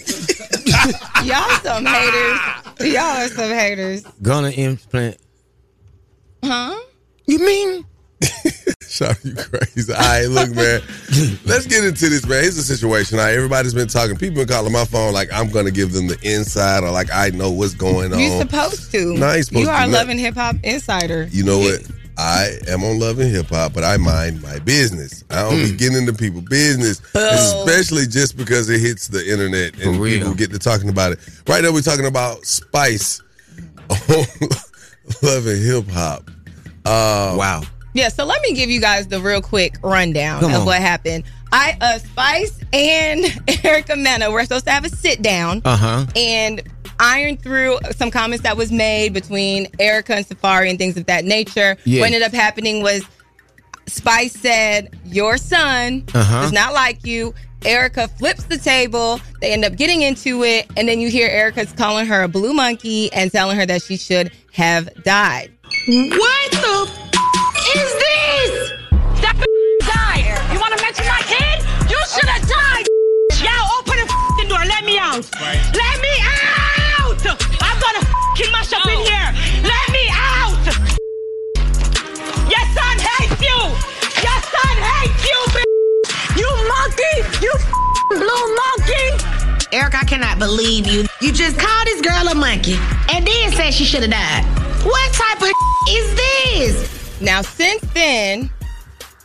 [1.23, 2.93] Y'all some haters.
[2.93, 4.03] Y'all are some haters.
[4.21, 5.17] Gonna implant.
[6.43, 6.79] Huh?
[7.25, 7.83] You mean?
[8.87, 9.93] Shout you crazy.
[9.93, 10.81] All right, look, man.
[11.45, 12.41] Let's get into this, man.
[12.41, 13.19] Here's the situation.
[13.19, 14.17] All right, everybody's been talking.
[14.17, 17.29] People been calling my phone like I'm gonna give them the inside or like I
[17.29, 18.19] know what's going on.
[18.19, 19.13] You're supposed to.
[19.13, 21.27] No, I ain't supposed you to are do loving hip hop insider.
[21.31, 21.81] You know what?
[22.17, 25.23] I am on Love and Hip Hop, but I mind my business.
[25.29, 25.71] I don't Mm.
[25.71, 30.17] be getting into people' business, especially just because it hits the internet and For real.
[30.19, 31.19] people get to talking about it.
[31.47, 33.21] Right now, we're talking about Spice
[33.89, 33.97] on
[35.23, 36.29] Love and Hip Hop.
[36.83, 37.61] Uh, wow.
[37.93, 40.65] Yeah, so let me give you guys the real quick rundown Come of on.
[40.65, 41.23] what happened.
[41.51, 43.25] I uh Spice and
[43.65, 46.05] Erica Mena were supposed to have a sit down Uh huh.
[46.15, 46.61] and
[46.99, 51.25] iron through some comments that was made between Erica and Safaree and things of that
[51.25, 51.77] nature.
[51.85, 52.01] Yes.
[52.01, 53.03] What ended up happening was
[53.87, 56.41] Spice said, Your son Uh-huh.
[56.43, 57.33] does not like you.
[57.65, 59.19] Erica flips the table.
[59.41, 60.67] They end up getting into it.
[60.77, 63.97] And then you hear Erica's calling her a blue monkey and telling her that she
[63.97, 65.51] should have died.
[65.87, 67.08] What the f-
[67.75, 68.73] is this?
[69.21, 69.37] That
[69.85, 70.25] died.
[70.53, 71.61] You want to mention my kid?
[71.85, 72.85] You should have died.
[73.45, 74.63] Y'all open the f***ing door.
[74.65, 75.21] Let me out.
[75.37, 77.21] Let me out.
[77.61, 79.29] I'm gonna f***ing mash up in here.
[79.61, 80.57] Let me out.
[82.49, 83.59] Your son hates you.
[84.25, 85.73] Your son hates you, bitch.
[86.41, 87.15] You monkey.
[87.45, 89.07] You f***ing blue monkey.
[89.71, 91.05] Eric, I cannot believe you.
[91.21, 92.77] You just called this girl a monkey
[93.13, 94.43] and then said she should have died.
[94.83, 95.51] What type of
[95.89, 96.98] is this?
[97.21, 98.49] Now, since then,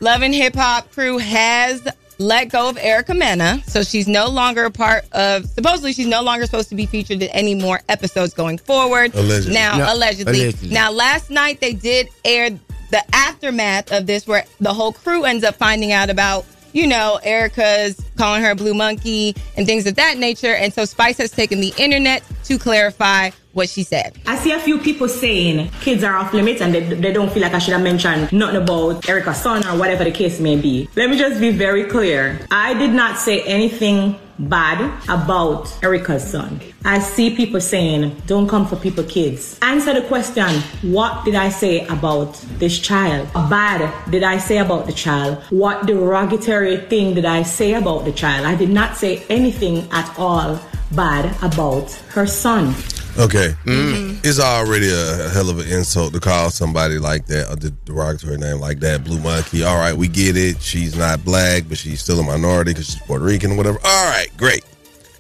[0.01, 1.87] Love and Hip Hop crew has
[2.19, 5.47] let go of Erica Mena, so she's no longer a part of.
[5.47, 9.15] Supposedly, she's no longer supposed to be featured in any more episodes going forward.
[9.15, 9.55] Allegedly.
[9.55, 10.43] Now, No, allegedly.
[10.43, 10.69] allegedly.
[10.71, 12.51] Now, last night they did air
[12.91, 16.47] the aftermath of this, where the whole crew ends up finding out about.
[16.73, 20.57] You know, Erica's calling her a blue monkey and things of that nature.
[20.57, 24.19] And so Spice has taken the internet to clarify what she said.
[24.27, 27.43] I see a few people saying kids are off limits and they, they don't feel
[27.43, 30.89] like I should have mentioned nothing about Erica's son or whatever the case may be.
[30.97, 32.39] Let me just be very clear.
[32.51, 36.61] I did not say anything bad about Erica's son.
[36.85, 39.59] I see people saying, don't come for people kids.
[39.63, 40.49] Answer the question,
[40.83, 43.33] what did I say about this child?
[43.33, 45.39] Bad did I say about the child?
[45.51, 48.47] What derogatory thing did I say about the child?
[48.47, 50.61] I did not say anything at all
[50.93, 52.75] bad about her son.
[53.17, 53.55] Okay.
[53.67, 58.59] It's already a hell of an insult to call somebody like that, a derogatory name
[58.59, 59.63] like that, Blue Monkey.
[59.63, 60.61] All right, we get it.
[60.61, 63.79] She's not black, but she's still a minority because she's Puerto Rican or whatever.
[63.85, 64.65] All right, great.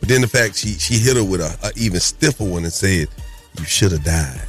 [0.01, 2.73] But then the fact she she hit her with a, a even stiffer one and
[2.73, 3.09] said,
[3.59, 4.41] "You should have died."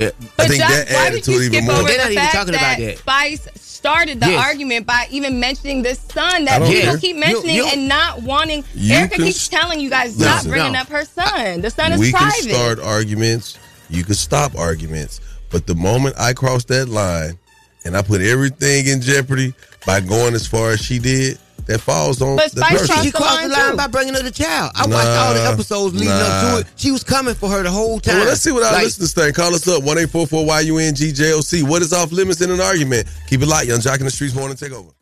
[0.00, 1.82] I But think Josh, that why added to it even more.
[1.82, 2.98] They're not even talking about that.
[2.98, 3.48] Spice
[3.82, 4.44] started the Yes.
[4.46, 6.96] argument by even mentioning the son that people care.
[6.98, 8.62] keep mentioning you- and not wanting.
[8.76, 10.50] You Erica can keeps telling you guys stop Listen.
[10.50, 10.78] bringing No.
[10.82, 11.62] up her son.
[11.62, 12.32] The son is we private.
[12.42, 13.56] can start arguments.
[13.90, 15.20] You can stop arguments.
[15.50, 17.38] But the moment I cross that line
[17.84, 19.52] and I put everything in jeopardy
[19.84, 22.86] by going as far as she did, that falls on But the Spice person.
[22.86, 23.76] crossed She the crossed the line too.
[23.76, 24.72] by bringing her the child.
[24.74, 26.66] I watched all the episodes leading up to it.
[26.76, 28.16] She was coming for her the whole time.
[28.18, 29.36] Well, let's see what our Like, listeners think.
[29.36, 31.68] Call us up, 1-844-YUNG-JOC.
[31.68, 33.06] What is off limits in an argument?
[33.28, 33.68] Keep it light.
[33.68, 34.92] Yung Joc in the Streetz Morning Takeover.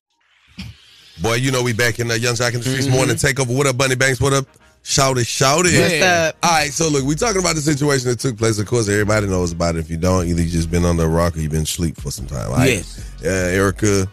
[1.22, 3.54] Boy, you know we back in the Yung Joc in the Streetz Morning Takeover.
[3.56, 4.20] What up, Bunny Banks?
[4.20, 4.46] What up?
[4.82, 5.78] Shout it, shout it.
[5.78, 6.36] What's up?
[6.42, 8.58] All right, so look, we talking about the situation that took place.
[8.58, 9.80] Of course, everybody knows about it.
[9.80, 12.10] If you don't, either you just been under a rock or you've been asleep for
[12.10, 12.50] some time.
[12.50, 12.76] Right?
[12.76, 13.04] Yes.
[13.22, 14.08] Uh, Erica,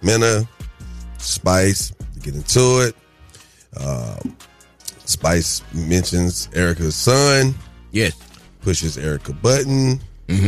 [0.00, 0.48] Mena,
[1.22, 2.96] Spice, get into it.
[3.76, 4.18] Uh,
[5.04, 7.54] Spice mentions Erica's son.
[7.92, 8.16] Yes.
[8.60, 10.00] Pushes Erica button.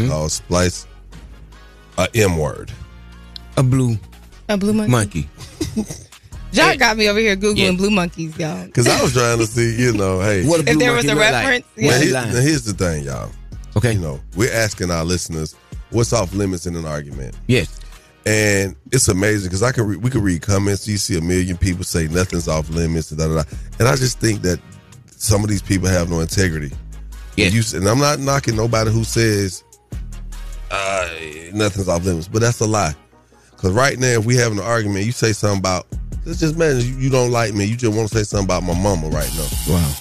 [0.09, 0.87] Calls Spice
[1.99, 2.73] a M word.
[3.57, 3.99] A blue
[4.49, 4.91] A blue monkey.
[4.91, 5.29] monkey.
[6.53, 7.71] John got me over here googling Yeah.
[7.73, 8.65] blue monkeys, y'all.
[8.67, 10.47] Because I was trying to see, you know, hey.
[10.47, 11.33] What If there was a look like.
[11.33, 12.25] reference, Now, yeah.
[12.33, 13.31] now, here's the thing, y'all.
[13.77, 13.93] Okay.
[13.95, 15.55] You know, we're asking our listeners
[15.91, 17.35] what's off limits in an argument.
[17.49, 17.81] Yes.
[18.27, 20.89] And it's amazing because I can re- we can read comments.
[20.89, 23.45] You see a million people say nothing's off limits, and da, da, da.
[23.79, 24.59] and I just think that
[25.11, 26.75] some of these people have no integrity.
[27.37, 27.53] Yes.
[27.53, 29.63] You, and I'm not knocking nobody who says
[30.71, 31.11] uh,
[31.53, 32.95] nothing's off limits, but that's a lie.
[33.51, 35.87] Because right now, if we having an argument, you say something about
[36.25, 38.63] let's just imagine you, you don't like me, you just want to say something about
[38.63, 39.75] my mama right now.
[39.75, 39.93] Wow.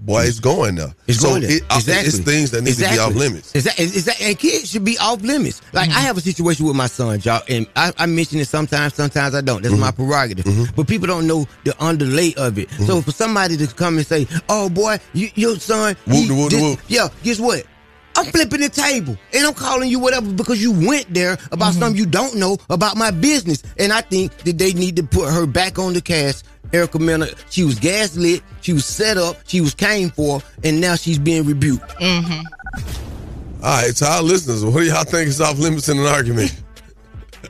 [0.00, 0.94] Boy, it's going there.
[1.06, 1.52] It's so going there.
[1.52, 3.54] It, uh, It's things that need to be off limits.
[3.54, 3.84] Exactly.
[3.84, 4.26] Exactly.
[4.26, 5.60] And kids should be off limits.
[5.72, 5.98] Like Mm-hmm.
[5.98, 8.94] I have a situation with my son, y'all, and I, I mention it sometimes.
[8.94, 9.62] Sometimes I don't.
[9.62, 10.08] That's my Mm-hmm.
[10.08, 10.74] prerogative.
[10.76, 12.70] But people don't know the underlay of it.
[12.72, 16.50] So for somebody to come and say, "Oh boy, you, your son," Whoop he whoop
[16.50, 16.80] did-" whoop.
[16.88, 17.64] yeah, guess what?
[18.16, 21.96] I'm flipping the table and I'm calling you whatever because you went there about something
[21.96, 23.62] you don't know about my business.
[23.78, 26.44] And I think that they need to put her back on the cast.
[26.72, 30.94] Erica Mena, she was gaslit, she was set up, she was came for, and now
[30.94, 31.88] she's being rebuked.
[31.98, 32.40] Mm-hmm.
[33.62, 36.54] All right, to our listeners, what do y'all think is off limits in an argument?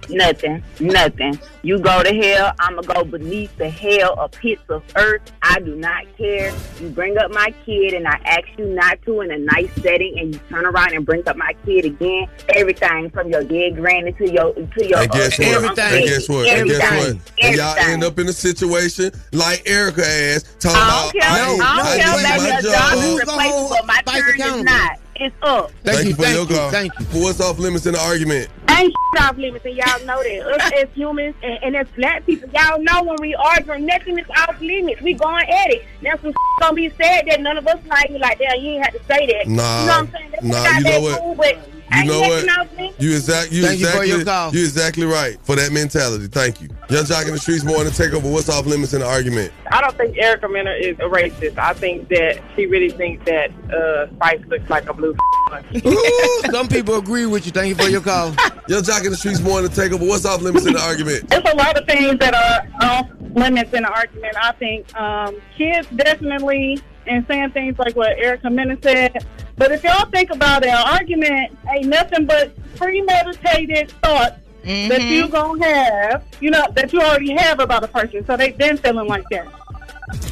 [0.09, 0.63] Nothing.
[0.81, 1.39] Nothing.
[1.63, 5.21] You go to hell, I'ma go beneath the hell of pits of earth.
[5.43, 6.53] I do not care.
[6.81, 10.19] You bring up my kid and I ask you not to in a nice setting
[10.19, 12.27] and you turn around and bring up my kid again.
[12.51, 15.65] Everything from your dead granny to your to your And guess uh, what?
[15.65, 16.49] uncle And guess what?
[16.49, 17.17] And guess Everything.
[17.19, 17.33] what?
[17.43, 21.31] And y'all end up in a situation like Erica asked, talking I don't about care.
[21.31, 22.41] I, I need- don't I care, need baby.
[22.41, 22.73] my Your job.
[22.73, 23.87] job is replaceable.
[23.87, 24.99] My turn is not.
[25.21, 25.71] It's up.
[25.85, 26.71] Thank, you for your call.
[26.71, 27.05] Thank you.
[27.07, 28.49] For what's off limits in the argument?
[28.81, 30.47] ain't shit off limits, and y'all know that.
[30.47, 34.27] Us as humans and, and as black people, y'all know when we arguing, nothing is
[34.31, 35.01] off limits.
[35.03, 35.85] We going at it.
[36.03, 38.11] Now some gonna be said that none of us like.
[38.11, 39.47] We like, damn, you ain't have to say that.
[39.47, 40.31] Nah, you know what I'm saying?
[40.31, 41.21] That's nah, you know what?
[41.21, 43.01] Cool, but You ain't know what?
[43.01, 43.53] You exact.
[43.53, 44.09] You Thank you for exactly.
[44.09, 44.55] your call.
[44.55, 46.29] You exactly right for that mentality.
[46.29, 46.69] Thank you.
[46.89, 48.31] Yung Joc in the streets more than take over.
[48.31, 49.53] What's off limits in the argument?
[49.73, 51.59] I don't think Erica Mena is a racist.
[51.59, 55.17] I think that she really thinks that uh, Spice looks like a blue.
[55.85, 57.53] Ooh, some people agree with you.
[57.53, 58.29] Thank you for your call.
[58.69, 60.05] Yung Joc in the streets more than take over.
[60.05, 61.29] What's off limits in the argument?
[61.29, 64.37] There's a lot of things that are off limits in the argument.
[64.41, 69.27] I think um, kids definitely and saying things like what Erica Mena said.
[69.57, 75.29] But if y'all think about it, an argument ain't nothing but premeditated thoughts that you
[75.29, 78.25] gonna have, you know, that you already have about a person.
[78.27, 79.47] So they've been feeling like that.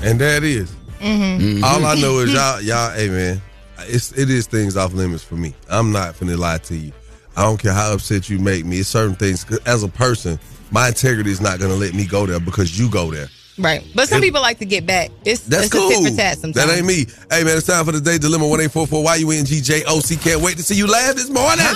[0.03, 0.75] And that is.
[1.01, 1.64] Mm-hmm.
[1.64, 3.43] All I know is y'all, y'all, hey man,
[3.81, 5.55] it's it is things off limits for me.
[5.69, 6.93] I'm not finna lie to you.
[7.37, 8.81] I don't care how upset you make me.
[8.81, 10.38] It's certain things as a person,
[10.71, 13.29] my integrity is not gonna let me go there because you go there.
[13.59, 13.83] Right.
[13.94, 15.11] But some And- people like to get back.
[15.25, 15.90] It's, That's it's cool.
[15.90, 16.66] a tit tat sometimes.
[16.66, 17.07] That ain't me.
[17.31, 18.47] Hey man, it's time for the day dilemma.
[18.47, 20.16] One eight four four Y U N G J O C.
[20.16, 21.66] Can't wait to see you laugh this morning.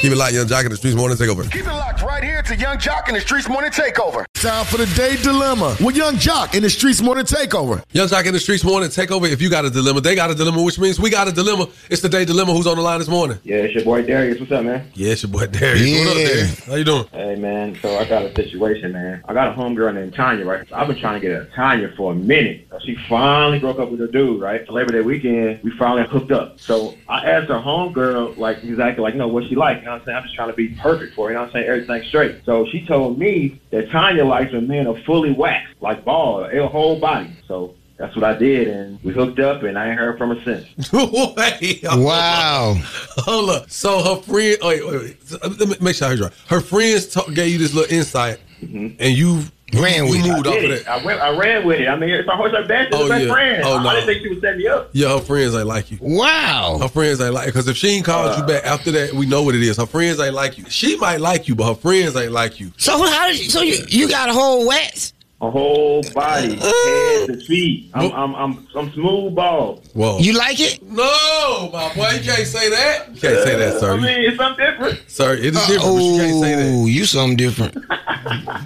[0.00, 0.96] Keep it locked, young jock in the streets.
[0.96, 1.44] Morning take over.
[1.44, 4.24] Keep it locked right here to Yung Joc in the Streetz Morning Takeover.
[4.34, 7.82] Time for the day dilemma with Yung Joc in the Streetz Morning Takeover.
[7.92, 9.30] Yung Joc in the streets morning Takeover.
[9.30, 11.68] If you got a dilemma, they got a dilemma, which means we got a dilemma.
[11.90, 12.52] It's the day dilemma.
[12.54, 13.38] Who's on the line this morning?
[13.44, 14.38] Yeah, it's your boy Darius.
[14.40, 14.90] What's up, man?
[14.94, 16.06] Yeah, it's your boy Darius.
[16.06, 16.64] What up, Darius?
[16.64, 17.04] How you doing?
[17.12, 17.78] Hey, man.
[17.82, 19.22] So I got a situation, man.
[19.28, 20.66] I got a homegirl named Tanya, right?
[20.72, 22.68] I've been trying to get a Tanya for a minute.
[22.84, 24.68] She finally broke up with her dude, right?
[24.70, 26.60] Labor Day weekend, we finally hooked up.
[26.60, 29.78] So I asked her homegirl, like, exactly, like, you know, what she like.
[29.78, 30.16] You know what I'm saying?
[30.16, 31.32] I'm just trying to be perfect for her.
[31.32, 31.66] You know what I'm saying?
[31.66, 32.44] Everything straight.
[32.44, 36.66] So she told me that Tanya likes when men are fully waxed, like ball, a
[36.68, 37.30] whole body.
[37.46, 40.42] So that's what I did, and we hooked up, and I ain't heard from her
[40.42, 40.90] since.
[40.90, 42.76] Wait, Wow.
[43.18, 43.70] Hold up.
[43.70, 45.58] So her friend, oh, wait, wait, wait.
[45.60, 46.34] Let me make sure I heard you right.
[46.48, 48.96] Her friends ta- gave you this little insight, mm-hmm.
[48.98, 49.42] and you
[49.74, 50.28] ran you with it.
[50.28, 50.84] moved I did it.
[50.84, 51.00] that.
[51.00, 51.88] I, went, I ran with it.
[51.88, 53.32] I mean, it's my horse, her best, Oh, oh, best yeah.
[53.32, 53.62] friend.
[53.64, 53.88] Oh, I, no.
[53.88, 54.90] I didn't think she would set me up.
[54.92, 55.98] Yeah, her friends ain't like you.
[56.00, 56.78] Wow.
[56.80, 58.46] Her friends ain't like because if she ain't called you uh.
[58.46, 59.76] back after that, we know what it is.
[59.76, 60.64] Her friends ain't like you.
[60.68, 62.72] She might like you, but her friends ain't like you.
[62.76, 65.12] So how did you, so you, you got a whole wax?
[65.42, 67.90] A whole body, head to feet.
[67.94, 69.82] I'm, I'm, I'm, I'm smooth ball.
[69.94, 70.18] Whoa.
[70.18, 70.82] You like it?
[70.82, 73.06] No, my boy, you can't say that.
[73.14, 73.92] You can't say that, sir.
[73.94, 75.00] I mean, it's something different.
[75.10, 76.66] Sir, it is different, but you can't say that.
[76.76, 77.72] Oh, you something different.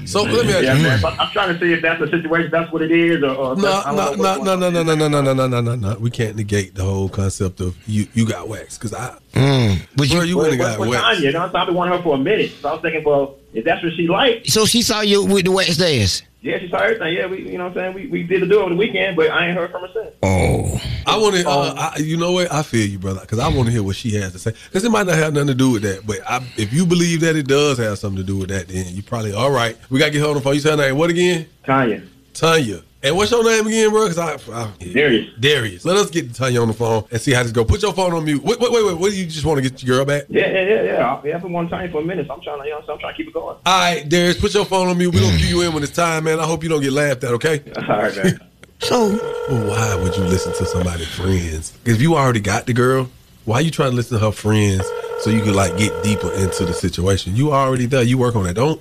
[0.08, 0.82] So let me ask Yeah, you.
[0.82, 1.00] man.
[1.04, 2.50] I'm trying to see if that's the situation.
[2.50, 5.08] That's what it is, or, or if No, no, no, no, no, no, no, no,
[5.20, 5.96] no, no, no, no, no.
[6.00, 8.08] We can't negate the whole concept of you.
[8.14, 9.16] You got waxed because I.
[9.34, 9.78] Mm.
[9.94, 11.04] But Bro, you, you Well, wouldn't have got but waxed.
[11.04, 12.50] Tanya, you know, so I've been wanting her for a minute.
[12.60, 15.44] So I was thinking, well, if that's what she likes, so she saw you with
[15.44, 16.22] the wax dance.
[16.44, 17.14] Yeah, she saw everything.
[17.14, 17.94] Yeah, we, you know what I'm saying?
[17.94, 20.14] We, we did the do over the weekend, but I ain't heard from her since.
[20.22, 20.78] Oh.
[21.06, 21.48] I want to.
[21.48, 22.52] Uh, I, you know what?
[22.52, 24.52] I feel you, brother, because I want to hear what she has to say.
[24.66, 27.22] Because it might not have nothing to do with that, but I, if you believe
[27.22, 29.78] that it does have something to do with that, then you probably all right.
[29.88, 30.54] We got to get hold on the phone.
[30.54, 31.46] You said her name what again?
[31.64, 32.02] Tanya.
[32.34, 32.82] Tanya.
[33.04, 34.08] And what's your name again, bro?
[34.08, 35.28] Because I, I Darius.
[35.38, 35.84] Darius.
[35.84, 37.62] Let us get Tanya on the phone and see how this go.
[37.64, 38.42] Put your phone on mute.
[38.42, 38.96] Wait, wait, wait, wait.
[38.96, 40.24] What do you just want to get your girl back?
[40.30, 41.14] Yeah, yeah, yeah, yeah.
[41.14, 42.26] I- Yeah, I've been wanting Tanya for a minute.
[42.26, 43.56] So I'm trying to, you know, so I'm trying to keep it going.
[43.66, 45.12] All right, Darius, put your phone on mute.
[45.14, 46.40] We're going to cue you in when it's time, man.
[46.40, 47.62] I hope you don't get laughed at, okay?
[47.76, 48.40] All right, man.
[48.80, 49.08] So
[49.48, 51.72] Well, why would you listen to somebody's friends?
[51.86, 53.08] If you already got the girl,
[53.44, 54.82] why you trying to listen to her friends
[55.24, 57.34] so you can like get deeper into the situation?
[57.34, 58.06] You already done.
[58.06, 58.54] You work on that.
[58.54, 58.78] Don't,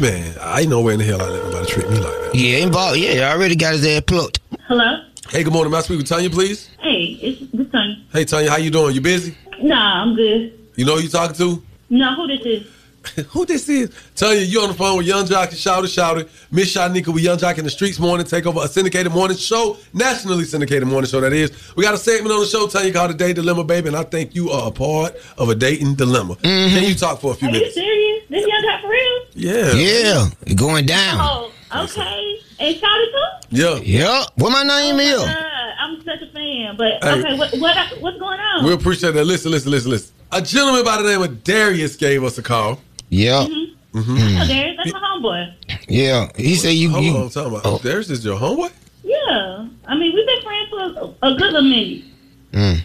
[0.00, 0.36] man.
[0.38, 2.30] I ain't nowhere in the hell I let nobody treat me like that.
[2.34, 2.98] yeah, involved.
[2.98, 4.40] Yeah, I already got his ass plucked.
[4.68, 5.02] Hello?
[5.30, 5.72] Hey, good morning.
[5.72, 6.68] May I speak with Tanya, please?
[6.80, 7.96] Hey, it's this Tanya.
[8.12, 8.94] Hey, Tanya, how you doing?
[8.94, 9.34] You busy?
[9.62, 10.52] Nah, I'm good.
[10.76, 11.62] You know who you talking to?
[11.88, 12.66] No, who this is?
[13.30, 13.90] Who this is?
[14.14, 16.26] Tell you you on the phone with Yung Joc and Shouter Shouter.
[16.50, 20.44] Miss Shanika with Yung Joc in the Streetz Morning Takeover, a syndicated morning show, nationally
[20.44, 21.50] syndicated morning show, that is.
[21.76, 23.96] We got a segment on the show, tell you called A Day Dilemma, baby, and
[23.96, 26.34] I think you are a part of a dating dilemma.
[26.36, 26.74] Mm-hmm.
[26.76, 27.74] Can you talk for a few Are you minutes?
[27.74, 28.22] serious?
[28.30, 29.24] This young guy for real?
[29.34, 29.72] Yeah.
[29.72, 31.18] Yeah, going down.
[31.20, 32.40] Oh, okay.
[32.60, 33.46] And shout it to?
[33.50, 33.74] Yeah.
[33.82, 34.24] Yeah.
[34.36, 35.18] What my name is?
[35.18, 35.36] God,
[35.80, 36.76] I'm such a fan.
[36.76, 37.20] But Hey.
[37.20, 38.64] okay, what, what what's going on?
[38.64, 39.24] We appreciate that.
[39.24, 40.14] Listen, listen, listen, listen.
[40.32, 42.80] A gentleman by the name of Darius gave us a call.
[43.14, 43.46] Yeah.
[43.92, 44.16] Mm-hmm.
[44.42, 45.54] Oh, Darius, that's my homeboy.
[45.86, 46.28] Yeah.
[46.36, 46.90] He said you.
[46.90, 47.82] Hold you on, I'm talking about.
[47.82, 48.72] Darius is your homeboy?
[49.04, 49.68] Yeah.
[49.86, 52.04] I mean, we've been friends for a, a good little minute.
[52.52, 52.80] Mm.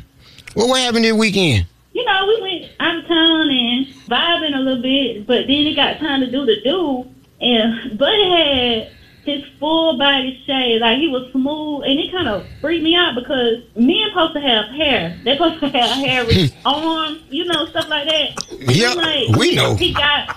[0.56, 1.66] Well, what happened this weekend?
[1.94, 5.76] You know, we went out of town and vibing a little bit, but then it
[5.76, 7.08] got time to do the do.
[7.42, 8.92] And Buddy had
[9.30, 13.16] his full body shave, like he was smooth, and it kind of freaked me out
[13.16, 15.18] because men supposed to have hair.
[15.24, 18.52] They're supposed to have hair with arms, you know, stuff like that.
[18.52, 19.76] And Yeah, like, we know.
[19.76, 20.36] He got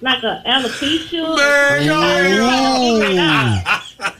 [0.00, 1.36] like a alopecia.
[3.14, 3.64] Man,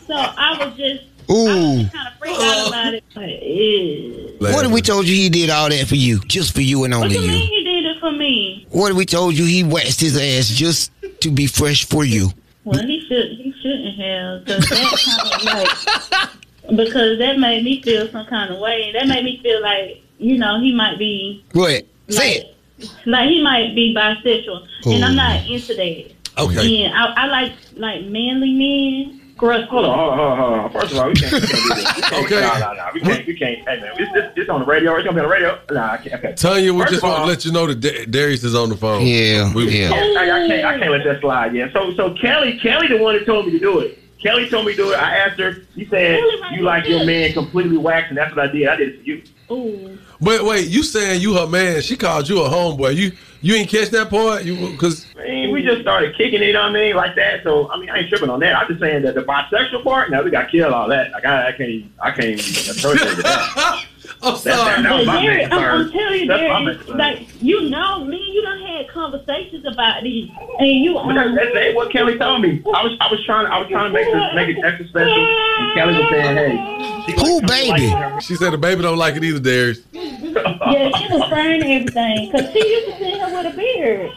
[0.07, 1.88] So I was just Ooh.
[1.90, 3.05] kind of freaked out about it.
[3.14, 4.37] Like, ew.
[4.40, 6.92] What if we told you he did all that for you, just for you and
[6.94, 7.49] What only you mean you?
[7.49, 8.66] he did it for me?
[8.70, 12.31] What if we told you he waxed his ass just to be fresh for you?
[12.66, 17.81] Well, he should he shouldn't have because that kind of like because that made me
[17.81, 18.90] feel some kind of way.
[18.92, 21.87] That made me feel like you know he might be What?
[22.09, 22.38] Say
[22.79, 22.90] it.
[23.07, 26.12] like he might be bisexual, and I'm not into that.
[26.38, 26.85] Okay.
[26.85, 29.20] And I, I like like manly men.
[29.37, 29.68] Gross.
[29.68, 30.70] Hold on, hold on, hold on.
[30.72, 31.96] First of all, we can't, we can't do this.
[31.96, 32.40] We can't, Okay.
[32.40, 32.88] No, no, no.
[32.94, 33.59] We can't, we can't.
[33.68, 34.94] Hey, man, this, this, this on the radio.
[34.96, 35.59] It's gonna be on the radio.
[35.70, 36.14] Nah, I can't.
[36.25, 36.35] Okay.
[36.35, 38.77] Tanya, we First just want to let you know that Da- Darius is on the
[38.77, 39.05] phone.
[39.07, 40.64] Yeah, We- Yeah, I, I can't.
[40.64, 41.55] I can't let that slide.
[41.55, 41.70] Yeah.
[41.72, 43.99] So, so Kelly, Kelly, the one that told me to do it.
[44.27, 44.99] Kelly told me to do it.
[44.99, 45.62] I asked her.
[45.75, 46.21] She said
[46.53, 48.67] you like your man completely waxed, and that's what I did.
[48.67, 49.23] I did it for you.
[49.51, 49.99] Ooh.
[50.21, 51.81] Wait, wait, you saying you her man?
[51.81, 52.97] She called you a homeboy.
[52.97, 54.45] You you ain't catch that part?
[54.45, 57.45] You because I mean, we just started kicking it on me like that.
[57.45, 58.57] So, I mean, I ain't tripping on that.
[58.57, 60.11] I'm just saying that the bisexual part.
[60.11, 61.12] Now we got killed all that.
[61.12, 61.85] Like I, I can't.
[62.01, 63.87] I can't even associate with that.
[64.22, 65.92] I'm That, that, that was But my Derek, I'm, I'm concern.
[65.92, 66.40] telling you, That's
[66.87, 70.94] Derek, like you know me, you done had conversations about these, and you.
[70.94, 72.62] But that, that's, that's what Kelly told me.
[72.74, 75.12] I was I was trying I was trying to make this make it extra special.
[75.12, 78.20] And Kelly was saying, "Hey, Who, baby?
[78.20, 79.81] She said the baby don't like it either, Darius.
[79.92, 84.11] Yeah, she was frying everything because she used to see him with a beard.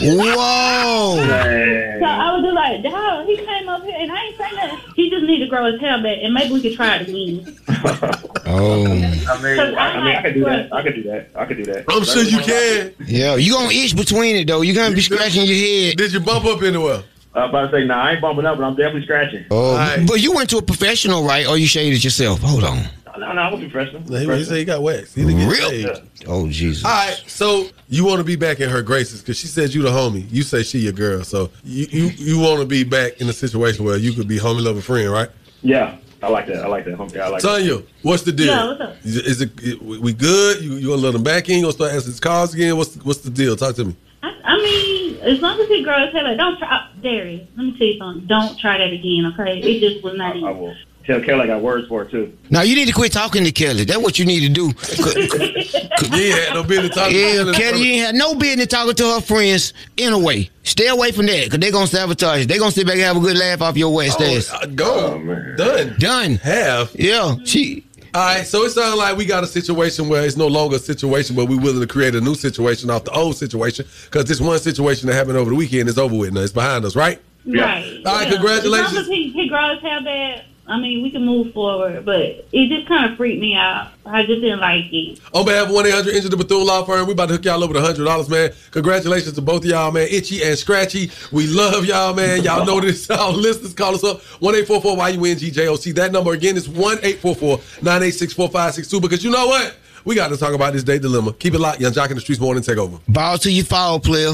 [0.00, 1.16] Whoa.
[1.16, 4.78] So I was just like, dog, he came up here and I ain't saying nothing.
[4.96, 7.56] He just need to grow his hair back and maybe we could try it again.
[8.46, 8.84] Oh.
[8.86, 10.72] I mean, I, I mean, I could do that.
[10.72, 11.28] I could do that.
[11.34, 11.84] I could do that.
[11.88, 12.94] I'm sure you can.
[13.06, 14.62] Yeah, you gonna itch between it though.
[14.62, 15.96] You gonna be scratching your head.
[15.96, 17.02] Did you bump up anywhere?
[17.32, 19.44] I was about to say, nah, I ain't bumping up, but I'm definitely scratching.
[19.52, 21.46] Oh, but you went to a professional, right?
[21.46, 22.40] Or you shaved it yourself?
[22.40, 22.84] Hold on.
[23.18, 24.02] No, no, I was professional.
[24.02, 25.14] He, he said he got waxed.
[25.14, 25.82] He didn't get Really?
[25.82, 26.24] shaved.
[26.26, 26.84] Oh Jesus.
[26.84, 29.82] All right, so you want to be back in her graces because she said you
[29.82, 30.26] the homie.
[30.30, 33.32] You say she your girl, so you you, you want to be back in a
[33.32, 35.28] situation where you could be homie, lover, friend, right?
[35.62, 36.64] Yeah, I like that.
[36.64, 37.00] I like that.
[37.00, 37.48] Okay, I like that.
[37.58, 38.46] Tanya, what's the deal?
[38.48, 38.96] Yeah, what's up?
[39.04, 40.62] Is, it- is it it- we good?
[40.62, 41.56] You you gonna let him back in?
[41.56, 42.76] You gonna start asking his calls again?
[42.76, 43.56] What's what's the deal?
[43.56, 43.96] Talk to me.
[44.22, 46.88] I, I mean, as long as he grows his hair back, don't try.
[47.02, 48.26] Darius, let me tell you something.
[48.26, 49.60] Don't try that again, okay?
[49.60, 50.44] It just was not I easy.
[50.46, 52.36] will tell Kelly I got words for it too.
[52.50, 53.84] Now you need to quit talking to Kelly.
[53.84, 54.72] That's what you need to do.
[56.00, 57.16] You ain't had no business talking.
[57.16, 60.48] Yeah, to Kelly, you ain't had no business talking to her friends anyway.
[60.62, 62.46] Stay away from that, cause they're gonna sabotage.
[62.46, 64.50] They're gonna sit back and have a good laugh off your west ass.
[64.50, 65.22] Uh, go
[65.56, 66.36] done Done.
[66.36, 66.90] have.
[66.94, 67.84] Yeah, she.
[68.12, 70.78] All right, so it sounds like we got a situation where it's no longer a
[70.80, 74.40] situation, but we're willing to create a new situation off the old situation because this
[74.40, 76.40] one situation that happened over the weekend is over with now.
[76.40, 77.20] It's behind us, right?
[77.46, 78.02] Right.
[78.04, 78.32] All right, yeah.
[78.32, 78.88] congratulations.
[78.88, 82.04] As long as he, he grows his hair back, I mean, we can move forward.
[82.04, 83.88] But it just kind of freaked me out.
[84.06, 85.18] I just didn't like it.
[85.34, 87.62] On behalf of 1 800 Injured the Bethune Law Firm, we about to hook y'all
[87.64, 88.52] over the $100, man.
[88.70, 90.06] Congratulations to both of y'all, man.
[90.10, 91.10] Itchy and Scratchy.
[91.32, 92.42] We love y'all, man.
[92.44, 93.10] Y'all know this.
[93.10, 95.94] Our listeners call us up 1 844 YUNGJOC.
[95.96, 99.76] That number again is 1 844 986 4562 because you know what?
[100.04, 101.32] We got to talk about this date dilemma.
[101.34, 101.80] Keep it locked.
[101.80, 102.62] Yung Joc in the Streets morning.
[102.62, 102.98] Take over.
[103.08, 104.30] Ball to you foul player.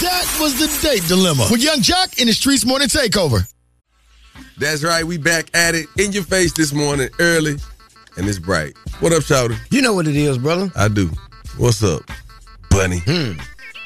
[0.00, 3.50] That was the date dilemma with Yung Joc in the Streetz Morning Takeover.
[4.58, 5.04] That's right.
[5.04, 7.56] We back at it in your face this morning early
[8.16, 8.76] and it's bright.
[9.00, 9.56] What up, Shawty?
[9.70, 10.70] You know what it is, brother.
[10.74, 11.10] I do.
[11.58, 12.02] What's up,
[12.70, 13.00] Bonnie?
[13.00, 13.32] Hmm.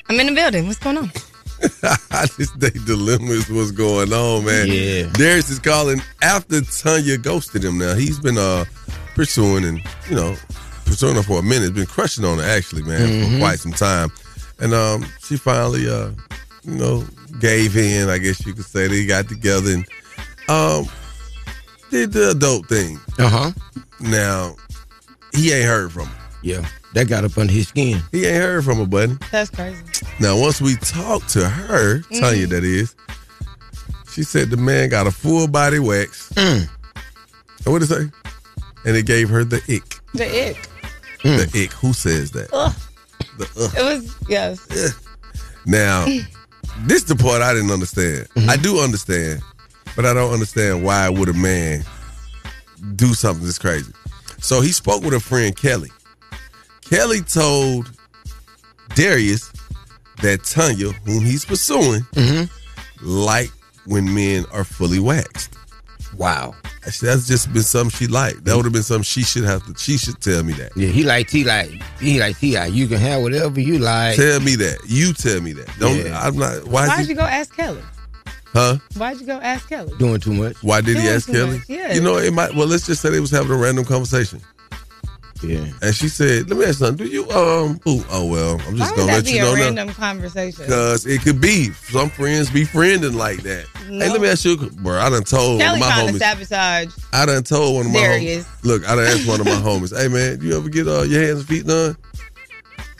[0.09, 0.67] I'm in the building.
[0.67, 1.11] What's going on?
[2.11, 4.69] I this day dilemma is what's going on, man.
[4.69, 5.11] Yeah.
[5.13, 7.79] Darius is calling after Tanya ghosted him.
[7.79, 8.65] Now he's been uh
[9.15, 10.37] pursuing and you know
[10.87, 11.63] pursuing her for a minute.
[11.63, 13.39] He's Been crushing on her actually, man, for Mhm.
[13.41, 14.11] quite some time.
[14.61, 16.11] And um she finally uh
[16.65, 17.05] you know
[17.41, 18.09] gave in.
[18.09, 19.85] I guess you could say they got together and
[20.51, 20.87] um
[21.91, 22.99] did the adult thing.
[23.19, 23.51] Uh huh.
[24.01, 24.57] Now
[25.35, 26.19] he ain't heard from her.
[26.43, 26.67] Yeah.
[26.95, 28.03] That got up under his skin.
[28.11, 29.17] He ain't heard from her, buddy.
[29.31, 29.81] That's crazy.
[30.19, 32.51] Now, once we talked to her, Tanya, Mhm.
[32.51, 32.97] that is,
[34.13, 36.31] she said the man got a full body wax.
[36.35, 36.69] Mm.
[37.65, 38.11] And what did it say?
[38.85, 40.01] And it gave her the ick.
[40.15, 40.69] The ick.
[41.23, 41.73] The ick.
[41.75, 42.49] Who says that?
[42.53, 42.75] Ugh.
[43.39, 43.75] The ugh.
[43.77, 44.95] It was yes.
[45.67, 46.07] Now,
[46.87, 48.27] this is the part I didn't understand.
[48.49, 49.43] I do understand,
[49.97, 51.85] but I don't understand why would a man
[52.97, 53.93] do something this crazy.
[54.39, 55.91] So he spoke with a friend Kelly.
[56.83, 57.91] Kelly told
[58.95, 59.53] Darius
[60.23, 62.45] that Tanya, whom he's pursuing, mm-hmm.
[63.07, 63.51] like
[63.87, 65.55] when men are fully waxed.
[66.17, 66.55] Wow.
[66.83, 68.45] That's just been something she liked.
[68.45, 69.75] That would have been something she should have to.
[69.77, 70.75] She should tell me that.
[70.77, 71.71] Yeah, he like T like
[72.01, 74.17] he like T like you can have whatever you like.
[74.17, 74.79] Tell me that.
[74.87, 75.69] You tell me that.
[75.79, 75.99] Don't.
[75.99, 76.19] Yeah.
[76.19, 76.67] I'm not.
[76.67, 76.89] Why?
[76.89, 77.83] Why'd is you go ask Kelly?
[78.53, 78.77] Huh?
[78.97, 79.93] Why'd you go ask Kelly?
[79.99, 80.57] Doing too much.
[80.63, 81.59] Why did he ask Kelly?
[81.59, 81.93] much, yeah.
[81.93, 82.55] You know, it might.
[82.55, 84.41] Well, let's just say they was having a random conversation,
[85.43, 85.65] Yeah.
[85.83, 87.07] and she said, "Let me ask something.
[87.07, 87.81] Do you um?
[87.89, 89.89] Ooh, oh well, I'm just would gonna that let be you a know now." random
[89.95, 90.65] conversation?
[90.65, 93.67] Because it could be some friends be friending like that.
[93.89, 94.05] No.
[94.05, 94.99] Hey, let me ask you, bro.
[94.99, 96.47] I done told Kelly one of my trying to homies.
[96.49, 96.89] sabotage.
[97.13, 98.45] I done told one of my Darius.
[98.45, 98.65] homies.
[98.65, 101.03] Look, I done asked one of my homies, hey man, do you ever get uh,
[101.03, 101.97] your hands and feet done?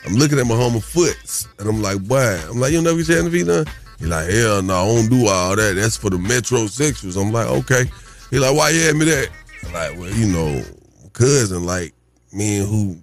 [0.05, 2.17] I'm looking at my homie foots, and I'm like, boy,
[2.49, 3.65] I'm like, you never get your hands and feet done?
[4.01, 5.75] He like, hell no, I don't do all that.
[5.75, 7.21] That's for the Metro metrosexuals.
[7.21, 7.85] I'm like, okay.
[8.31, 9.29] He like, why you had me that?
[9.63, 10.63] I'm like, well, you know,
[11.13, 11.93] cousin like
[12.33, 12.97] men who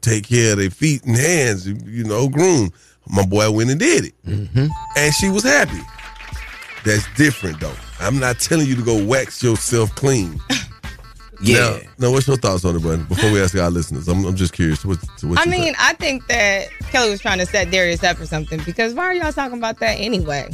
[0.00, 2.70] take care of their feet and hands, you know, groom.
[3.08, 4.66] My boy went and did it, mm-hmm.
[4.96, 5.80] and she was happy.
[6.84, 7.74] That's different though.
[8.00, 10.40] I'm not telling you to go wax yourself clean.
[11.44, 11.78] Yeah.
[11.98, 13.02] Now, now, what's your thoughts on it, buddy?
[13.04, 14.84] Before we ask our listeners, I'm, I'm just curious.
[14.84, 15.76] What, what I you mean, think?
[15.80, 19.14] I think that Kelly was trying to set Darius up for something because why are
[19.14, 20.48] y'all talking about that anyway?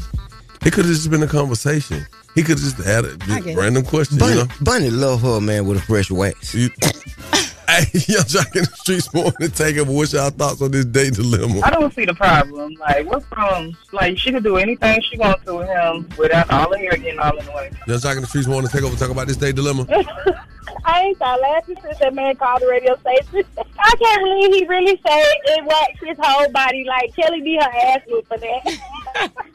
[0.65, 2.05] it could have just been a conversation.
[2.35, 4.19] He could have just had a I just random question.
[4.19, 4.51] Bonnie, You know?
[4.61, 6.55] Bonnie love her man with a fresh wax.
[6.55, 9.89] You- hey, Yung Joc in the streets more to take up.
[9.89, 11.61] What's y'all thoughts on this date dilemma?
[11.65, 12.75] I don't see the problem.
[12.75, 13.77] Like, what's wrong?
[13.93, 17.19] Like, she could do anything she wants to with him without all of her getting
[17.19, 17.71] all in the way.
[17.87, 18.97] Yung Joc in the streets want to take over.
[18.97, 19.87] Talk about this date dilemma.
[20.85, 23.45] I ain't start laughing since that man called the radio station.
[23.59, 26.85] I can't believe he really said it waxed his whole body.
[26.87, 29.31] Like Kelly be her ass whipped for that.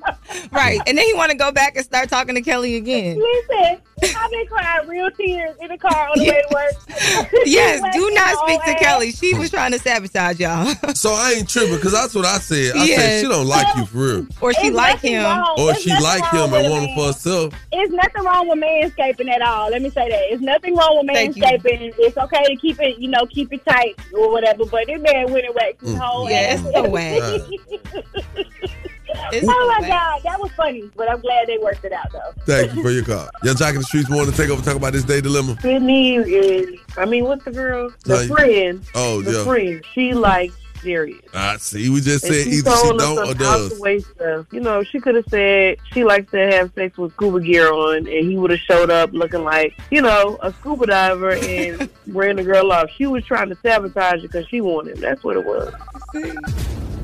[0.52, 0.80] Right.
[0.88, 3.20] And then he want to go back and start talking to Kelly again.
[3.20, 6.74] Listen, I've been crying real tears in the car on the way to work.
[7.46, 8.80] Yes, do not speak to ass.
[8.80, 9.12] Kelly.
[9.12, 10.66] She was trying to sabotage y'all.
[10.96, 12.76] So I ain't tripping because that's what I said.
[12.76, 15.24] I said she don't like you for real, or she It's like him.
[15.24, 15.56] wrong.
[15.60, 16.96] or It's she like him with and want him man.
[16.98, 17.54] for herself.
[17.72, 19.70] It's nothing wrong with manscaping at all.
[19.70, 20.22] Let me say that.
[20.34, 21.44] It's nothing wrong with Thank you.
[21.44, 21.94] manscaping.
[21.98, 24.66] It's okay to keep it, you know, keep it tight or whatever.
[24.66, 26.00] But this man went and waxed his Mm.
[26.00, 26.62] whole Yeah, ass.
[26.66, 28.85] it's the wax.
[29.32, 29.88] It's oh my.
[29.88, 30.90] God, that was funny.
[30.96, 32.32] But I'm glad they worked it out though.
[32.46, 33.28] Thank you for your call.
[33.44, 34.62] Yung Joc in the streets want to take over.
[34.62, 35.58] Talk about this day dilemma.
[35.62, 37.92] Sydney is, I mean, what's the girl?
[38.04, 38.82] The Like- friend.
[38.96, 39.44] Oh, the yeah.
[39.44, 39.84] friend.
[39.94, 40.54] She likes
[40.84, 41.20] Darius.
[41.34, 41.90] I see.
[41.90, 44.06] We just And said she either she don't or does.
[44.06, 44.46] stuff.
[44.52, 47.98] You know, she could have said she likes to have sex with scuba gear on,
[47.98, 52.36] and he would have showed up looking like, you know, a scuba diver and ran
[52.36, 52.90] the girl off.
[52.96, 55.02] She was trying to sabotage it because she wanted him.
[55.02, 55.74] That's what it was.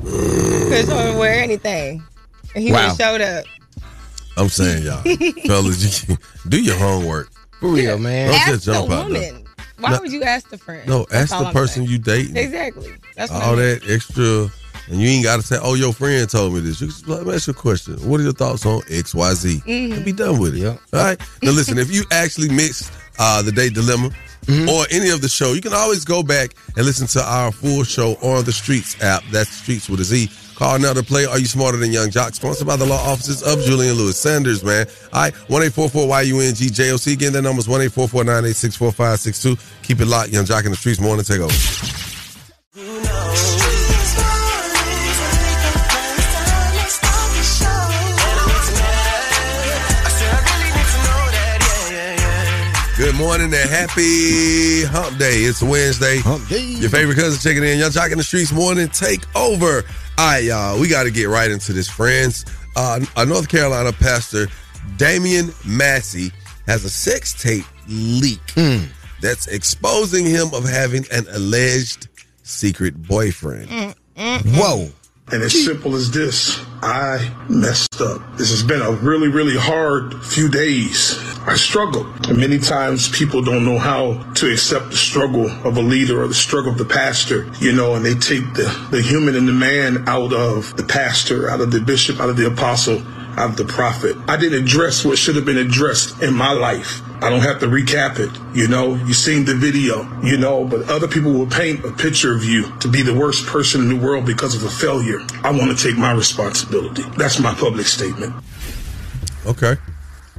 [0.02, 2.02] Couldn't show him wear anything.
[2.54, 2.78] And he Wow.
[2.78, 3.44] would have showed up.
[4.36, 5.02] I'm saying, y'all,
[5.46, 6.16] fellas, you,
[6.48, 7.30] do your homework.
[7.60, 8.28] For real, man.
[8.28, 9.32] Don't ask just jump the out there.
[9.32, 9.44] woman.
[9.78, 10.00] Why No.
[10.00, 10.88] would you ask the friend?
[10.88, 11.90] No, That's ask all the I'm person saying.
[11.90, 12.36] you dating.
[12.36, 12.92] Exactly.
[13.16, 13.64] That's what All I mean.
[13.80, 14.50] that extra,
[14.88, 17.26] and you ain't got to say, "Oh, your friend told me this." You just let
[17.26, 17.94] me ask you a question.
[18.08, 19.62] What are your thoughts on X, Y, Z?
[19.66, 19.92] Mhm.
[19.96, 20.66] And be done with it.
[20.66, 21.20] All right.
[21.42, 21.78] Now, listen.
[21.78, 24.10] if you actually missed uh, the date dilemma
[24.42, 24.68] Mm-hmm.
[24.68, 27.84] or any of the show, you can always go back and listen to our full
[27.84, 29.22] show on the Streets app.
[29.30, 30.30] That's Streets with a Z.
[30.56, 31.24] Call now to play.
[31.26, 32.34] Are you smarter than Yung Joc?
[32.34, 34.62] Sponsored by the law offices of Julian Lewis Sanders.
[34.62, 34.86] Man.
[35.12, 35.34] All right.
[35.48, 37.14] One eight four four Y U N G J O C.
[37.14, 39.56] Again, that number's one eight four four nine eight six four five six two.
[39.82, 40.30] Keep it locked.
[40.30, 41.00] Yung Joc in the streets.
[41.00, 41.40] Morning take
[53.12, 55.40] Good morning and happy hump day.
[55.40, 56.20] It's Wednesday.
[56.20, 56.62] Hump day.
[56.62, 57.78] Your favorite cousin checking in.
[57.78, 58.88] Yung Joc in the streets morning.
[58.88, 59.82] Take over.
[60.16, 60.80] All right, y'all.
[60.80, 62.46] We got to get right into this, friends.
[62.74, 64.46] Uh, a North Carolina pastor,
[64.96, 66.32] Damian Massey,
[66.66, 68.86] has a sex tape leak hmm.
[69.20, 72.08] that's exposing him of having an alleged
[72.44, 73.68] secret boyfriend.
[73.68, 74.58] Mm, mm, mm.
[74.58, 74.88] Whoa.
[75.30, 78.22] And as simple as this, I messed up.
[78.38, 81.21] This has been a really, really hard few days.
[81.46, 82.06] I struggled.
[82.28, 86.28] And many times people don't know how to accept the struggle of a leader or
[86.28, 89.52] the struggle of the pastor, you know, and they take the, the human and the
[89.52, 93.02] man out of the pastor, out of the bishop, out of the apostle,
[93.38, 94.16] out of the prophet.
[94.28, 97.66] I didn't address what should have been addressed in my life I don't have to
[97.66, 98.30] recap it.
[98.52, 102.34] You know, you seen the video, you know, but other people will paint a picture
[102.34, 105.20] of you to be the worst person in the world because of a failure.
[105.44, 107.04] I want to take my responsibility.
[107.16, 108.34] That's my public statement.
[109.46, 109.76] Okay.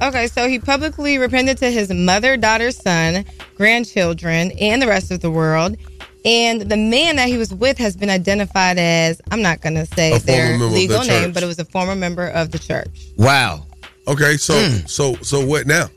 [0.02, 3.26] Okay, so he publicly repented to his mother, daughter, son,
[3.56, 5.78] grandchildren, and the rest of the world.
[6.26, 9.86] And the man that he was with has been identified as, I'm not going to
[9.86, 12.28] say A their former member of the legal name, but it was a former member
[12.30, 13.08] of the church.
[13.18, 13.66] Wow.
[14.08, 14.54] Okay, so
[14.86, 15.89] so so what now?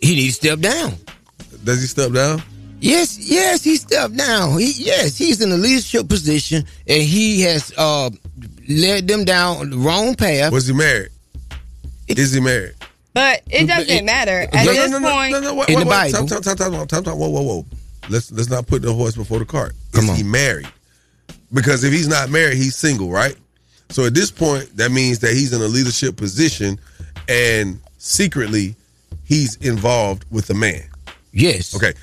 [0.00, 0.94] He needs to step down.
[1.64, 2.42] Does he step down?
[2.80, 4.58] Yes, yes, he stepped down.
[4.58, 8.10] He, yes, he's in a leadership position, and he has uh,
[8.68, 10.52] led them down the wrong path.
[10.52, 11.10] Was he married?
[12.08, 12.74] Is he married?
[13.16, 14.46] But it doesn't matter.
[14.52, 16.12] At no, this no, no, point, no, no, wait, In wait, the wait.
[16.12, 16.28] Bible.
[16.28, 17.18] Time, time, time, time, time, time.
[17.18, 17.66] Whoa, whoa, whoa.
[18.10, 19.74] Let's let's not put the horse before the cart.
[19.94, 20.68] Is he married?
[21.50, 23.34] Because if he's not married, he's single, right?
[23.88, 26.78] So at this point, that means that he's in a leadership position,
[27.26, 28.76] and secretly,
[29.24, 30.82] he's involved with a man.
[31.32, 31.74] Yes.
[31.74, 31.94] Okay.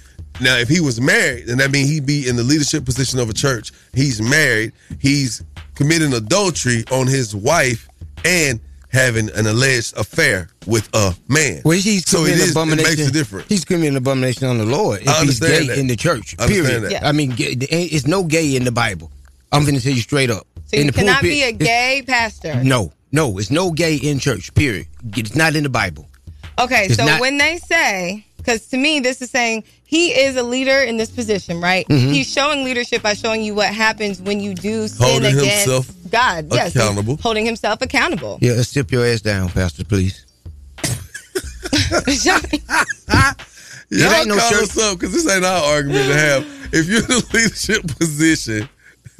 [0.41, 3.29] Now, if he was married, then that means he'd be in the leadership position of
[3.29, 3.71] a church.
[3.93, 4.71] He's married.
[4.99, 5.43] He's
[5.75, 7.87] committing adultery on his wife
[8.25, 8.59] and
[8.93, 11.61] having an alleged affair with a man.
[11.65, 12.97] Well, he's so it, committing is, it abomination.
[12.97, 13.47] makes a difference.
[13.49, 15.01] He's committing abomination on the Lord.
[15.01, 15.77] If I he's gay that.
[15.77, 16.83] in the church, I period.
[16.83, 16.91] that.
[16.91, 17.07] Yeah.
[17.07, 19.11] I mean, gay, there ain't- it's no gay in the Bible.
[19.51, 20.47] I'm going to tell you straight up.
[20.65, 22.63] so in you the cannot pulpit, be a gay pastor.
[22.63, 24.53] No, no, it's no gay in church.
[24.53, 24.87] Period.
[25.17, 26.07] It's not in the Bible.
[26.59, 29.63] Okay, It's so not- when they say, because to me, this is saying
[29.93, 31.87] he is a leader in this position, right?
[31.87, 32.11] Mhm.
[32.11, 35.87] He's showing leadership by showing you what happens when you do sin Holding against himself
[36.09, 36.47] God.
[36.51, 37.19] Yes, he's accountable.
[37.21, 38.39] holding himself accountable.
[38.41, 40.25] Yeah, let's step your ass down, Pastor, please.
[42.25, 46.45] Y'all ain't no call church- us up because this ain't our argument to have.
[46.71, 48.67] If you're in a leadership position,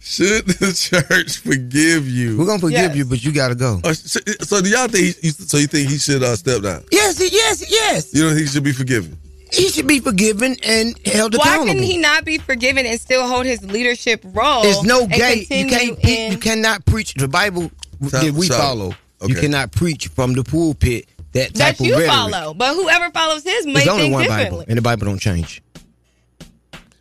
[0.00, 2.38] should the church forgive you?
[2.38, 3.80] We're gonna forgive you, but you gotta go.
[3.84, 5.16] Uh, so so do y'all think?
[5.18, 6.84] He, so you think he should uh, step down?
[6.90, 8.14] Yes, yes, yes.
[8.14, 9.18] You don't think he should be forgiven?
[9.52, 11.66] He should be forgiven and held Why accountable.
[11.68, 14.62] Why can he not be forgiven and still hold his leadership role?
[14.62, 15.46] There's no and gay.
[15.48, 15.98] You can't.
[16.04, 17.70] in- You cannot preach the Bible
[18.00, 18.94] that we so- follow.
[19.26, 22.10] You cannot preach from the pulpit that type that of you rhetoric.
[22.10, 24.50] follow, but whoever follows his may There's only think one differently.
[24.50, 25.62] Bible, and the Bible don't change.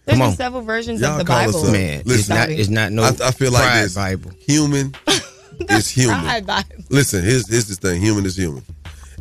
[0.05, 0.29] There's Come on.
[0.29, 1.65] been several versions Y'all of the call us Bible.
[1.67, 1.71] up.
[1.73, 2.49] Man, it's Listen, not.
[2.49, 3.03] It's not no.
[3.03, 3.95] I, I feel like pride this.
[3.95, 4.31] Bible.
[4.47, 4.95] Human
[5.69, 6.45] is human.
[6.45, 6.63] Bible.
[6.89, 8.01] Listen, here's, here's this thing.
[8.01, 8.63] Human is human.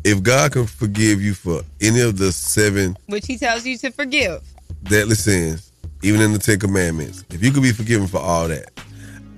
[0.04, 3.90] If God can forgive you for any of the seven Which he tells you to
[3.90, 4.42] forgive.
[4.82, 8.70] deadly sins, even in the Ten Commandments, if you could be forgiven for all that,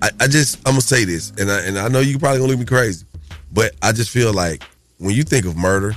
[0.03, 2.51] I, I just I'm gonna say this, and I and I know you probably gonna
[2.51, 3.07] leave me crazy,
[3.53, 4.63] but I just feel like
[4.99, 5.97] when you think of murder,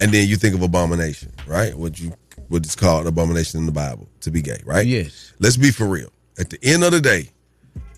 [0.00, 1.74] and then you think of abomination, right?
[1.76, 2.12] What you
[2.48, 4.86] what is called abomination in the Bible to be gay, right?
[4.86, 5.32] Yes.
[5.38, 6.10] Let's be for real.
[6.38, 7.28] At the end of the day,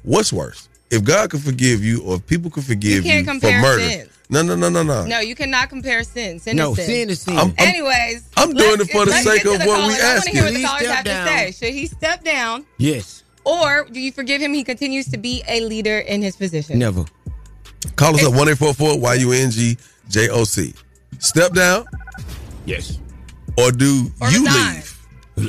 [0.02, 0.68] what's worse?
[0.90, 4.13] If God can forgive you, or if people can forgive you, can't for murder, sins.
[4.30, 5.04] No, no, no, no, no.
[5.04, 6.38] No, you cannot compare sin.
[6.38, 6.86] Sin No, is sin.
[6.86, 7.36] sin is sin.
[7.36, 9.96] I'm- I'm- Anyways, I'm doing it for the sake of the what callers.
[9.96, 10.62] we I want to hear what asking.
[10.62, 11.52] the callers have step to say.
[11.66, 13.22] Should he step down, Yes.
[13.44, 14.54] or do you forgive him?
[14.54, 16.78] He continues to be a leader in his position.
[16.78, 17.04] Never.
[17.96, 19.76] Call us up one eight four four Y U N G
[20.08, 20.72] J O C.
[21.18, 21.84] Step down.
[22.64, 22.98] Yes.
[23.58, 24.74] Or do Or you resign.
[24.74, 24.90] leave?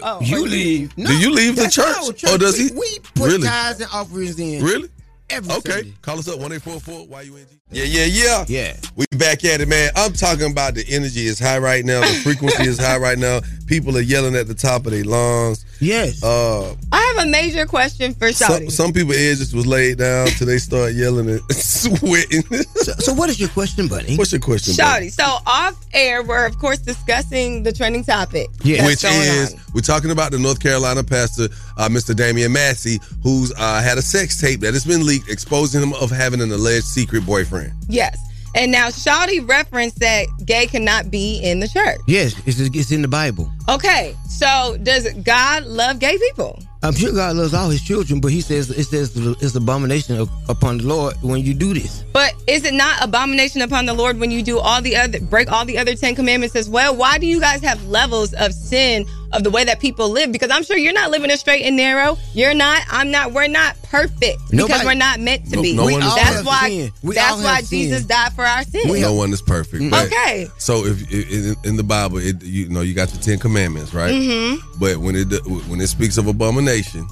[0.04, 0.96] Oh, You or- leave.
[0.96, 2.24] Do you leave the that's church?
[2.26, 2.66] Or does he?
[2.74, 3.48] We, we put Really?
[3.48, 4.64] tithes and offerings in.
[4.64, 4.90] Really?
[5.30, 5.72] Every Okay.
[5.72, 5.94] Sunday.
[6.02, 7.58] Call us up one eight four four Y U N G.
[7.76, 8.46] Yeah, yeah, yeah.
[8.48, 8.78] Yeah.
[8.96, 9.92] We back at it, man.
[9.98, 12.00] I'm talking about the energy is high right now.
[12.00, 13.42] The frequency is high right now.
[13.68, 15.66] People are yelling at the top of their lungs.
[15.82, 16.24] Yes.
[16.24, 18.72] Uh, I have a major question for some, Shawty.
[18.72, 22.44] some people edges was laid down till they start yelling and sweating.
[22.76, 24.16] So, so what is your question, buddy?
[24.16, 24.76] What's your question?
[24.78, 25.10] buddy?
[25.10, 28.48] So off air, we're of course discussing the trending topic.
[28.64, 28.86] Yeah.
[28.86, 29.60] which is on.
[29.74, 32.16] we're talking about the North Carolina pastor, uh, Mr.
[32.16, 36.10] Damian Massey, who's uh, had a sex tape that has been leaked, exposing him of
[36.10, 37.65] having an alleged secret boyfriend.
[37.88, 38.18] Yes.
[38.56, 42.00] And now Shawty referenced that gay cannot be in the church.
[42.08, 43.52] Yes, it's, it's in the Bible.
[43.68, 46.64] Okay, so does God love gay people?
[46.82, 49.12] I'm sure God loves all His children, but He says it says
[49.42, 52.04] it's abomination upon the Lord when you do this.
[52.14, 55.52] But is it not abomination upon the Lord when you do all the other break
[55.52, 56.96] all the other Ten Commandments as well?
[56.96, 60.32] Why do you guys have levels of sin of the way that people live?
[60.32, 62.18] Because I'm sure you're not living a straight and narrow.
[62.34, 62.82] You're not.
[62.90, 63.32] I'm not.
[63.34, 65.74] We're not perfect because we're not meant to No- be.
[65.76, 66.92] no one is that's why.
[67.04, 67.80] We That's why have sin.
[67.80, 68.86] Jesus died for our sins.
[69.02, 69.90] no one is perfect.
[69.90, 70.48] but- Okay.
[70.58, 74.12] So if in, in the Bible, it, you know, you got the Ten Commandments, right?
[74.14, 74.80] Mm-hmm.
[74.80, 75.28] But when it
[75.68, 77.08] when it speaks of abomination,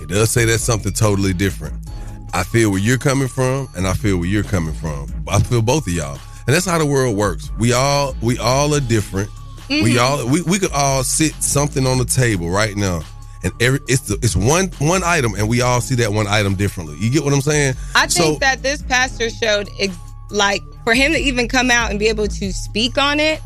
[0.00, 1.74] it does say that's something totally different.
[2.32, 5.06] I feel where you're coming from, and I feel where you're coming from.
[5.28, 7.50] I feel both of y'all, and that's how the world works.
[7.58, 9.30] We all we all are different.
[9.68, 10.00] We Mhm.
[10.00, 13.02] all we, we could all sit something on the table right now,
[13.42, 16.54] and every it's the, it's one one item, and we all see that one item
[16.54, 16.96] differently.
[16.98, 17.74] You get what I'm saying?
[17.94, 19.94] I think So- that this pastor showed ex-
[20.30, 23.40] like for him to even come out and be able to speak on it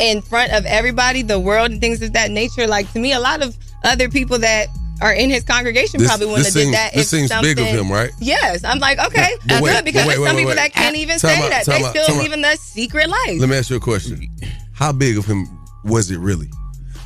[0.00, 3.20] in front of everybody, the world, and things of that nature, like to me, a
[3.20, 4.68] lot of other people that
[5.00, 6.94] are in his congregation This- probably wouldn't have did that.
[6.94, 8.10] this seems big of him, right?
[8.20, 10.72] Yes, I'm like, okay, But that's wait, good because wait, there's wait, some people that
[10.72, 11.64] can't even say that.
[11.66, 13.40] They out, still living the secret life.
[13.40, 14.28] Let me ask you a question.
[14.72, 15.48] How big of him
[15.84, 16.48] was it really?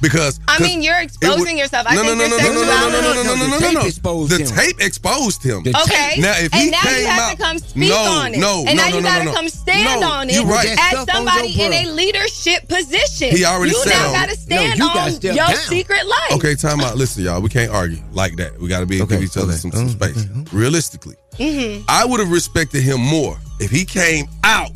[0.01, 1.85] Because I 'cause mean, you're exposing would- yourself.
[1.89, 2.93] I no, think no, your no, no, no, no, sexuality.
[2.93, 3.87] no, no, no, no, no, no, no, no.
[3.87, 4.57] exposed The him.
[4.57, 5.59] tape exposed him.
[5.67, 6.15] Okay.
[6.21, 8.39] Now, if and he now came you have out, to come speak no, on it.
[8.39, 9.37] no, and no, now no, you no, gotta no, no.
[9.37, 10.69] come stand No, on it you're right.
[10.69, 11.93] as Stuff on somebody your in a bro.
[11.95, 13.37] leadership position.
[13.37, 15.57] He already you said now on- gotta stand No, you gotta on step your down.
[15.67, 16.31] secret life.
[16.33, 16.97] Okay, time out.
[16.97, 17.41] Listen, y'all.
[17.41, 18.57] We can't argue like that.
[18.61, 20.27] We got to be give each other some, some space.
[20.53, 21.83] Realistically, Mm-hmm.
[21.89, 24.71] I would have respected him more if he came out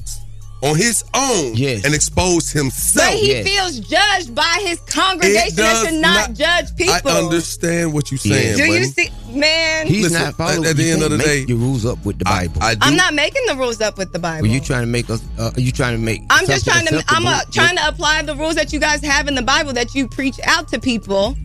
[0.62, 3.10] on his own and expose himself.
[3.10, 7.10] But he feels judged by his congregation that does should not, not- judge people.
[7.10, 8.56] I understand what you're saying.
[8.56, 9.86] Do you see, man?
[9.88, 10.64] He's Listen, not following.
[10.64, 12.62] at- at the end of the day- your rules up with the Bible.
[12.62, 12.80] I do.
[12.82, 14.42] I'm not making the rules up with the Bible.
[14.42, 15.20] Well, you trying to make us?
[15.38, 16.22] Uh, you trying to make?
[16.30, 17.02] I'm just trying to.
[17.08, 19.72] I'm uh, acceptable trying to apply the rules that you guys have in the Bible
[19.72, 21.36] that you preach out to people,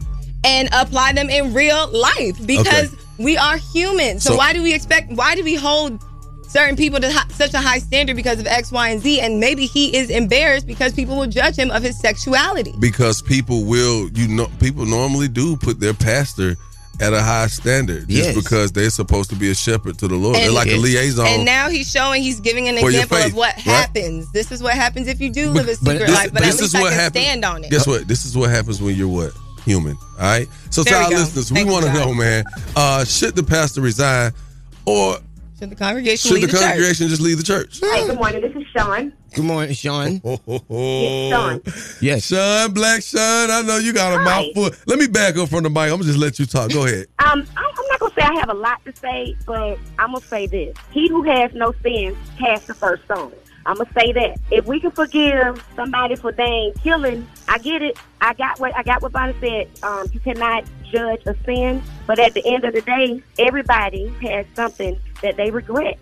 [0.44, 2.90] and apply them in real life because Okay.
[3.18, 4.24] we are humans.
[4.24, 5.12] So, So- why do we expect?
[5.14, 6.00] Why do we hold
[6.48, 9.20] certain people to such a high standard because of X, Y, and Z?
[9.22, 12.74] And maybe he is embarrassed because people will judge him of his sexuality.
[12.80, 16.56] because people will you know people normally do put their pastor
[17.00, 18.36] at a high standard just Yes.
[18.36, 20.36] because they're supposed to be a shepherd to the Lord.
[20.36, 21.28] they're And- like a liaison.
[21.28, 23.62] And now he's showing, he's giving an example faith, of what right?
[23.64, 24.26] happens.
[24.32, 26.34] This is what happens if you do live a But secret this- life.
[26.34, 27.70] But at this least is I what can happens- stand on it.
[27.70, 28.08] Guess what?
[28.08, 29.32] This is what happens when you're what?
[29.64, 29.96] Human.
[30.20, 30.48] All right.
[30.72, 31.18] So to There we our go.
[31.18, 32.44] listeners, we Thank you, want to know, man,
[32.76, 34.32] uh, should the pastor resign
[34.86, 35.20] or
[35.60, 36.62] Should the congregation should leave the the church?
[36.62, 37.80] congregation just leave the church?
[37.80, 38.42] Hey, good morning.
[38.42, 39.12] This is Sean.
[39.34, 40.22] Good morning, Sean.
[40.70, 41.62] Yes, Sean.
[42.00, 42.26] Yes.
[42.28, 44.24] Sean, Black Sean, I know you got a Hi.
[44.24, 44.70] mouthful.
[44.86, 45.84] Let me back up from the mic.
[45.86, 46.72] I'm gonna just let you talk.
[46.72, 47.08] Go ahead.
[47.20, 50.22] Um, I'm I'm not gonna say I have a lot to say, but I'm gonna
[50.22, 53.34] say this: He who has no sin cast the first stone.
[53.68, 57.98] I'm gonna say that if we can forgive somebody for dang killing, I get it.
[58.22, 59.70] I got what I got what Bonnie said.
[59.84, 64.46] Um, you cannot judge a sin, but at the end of the day, everybody has
[64.56, 66.00] something that they regret.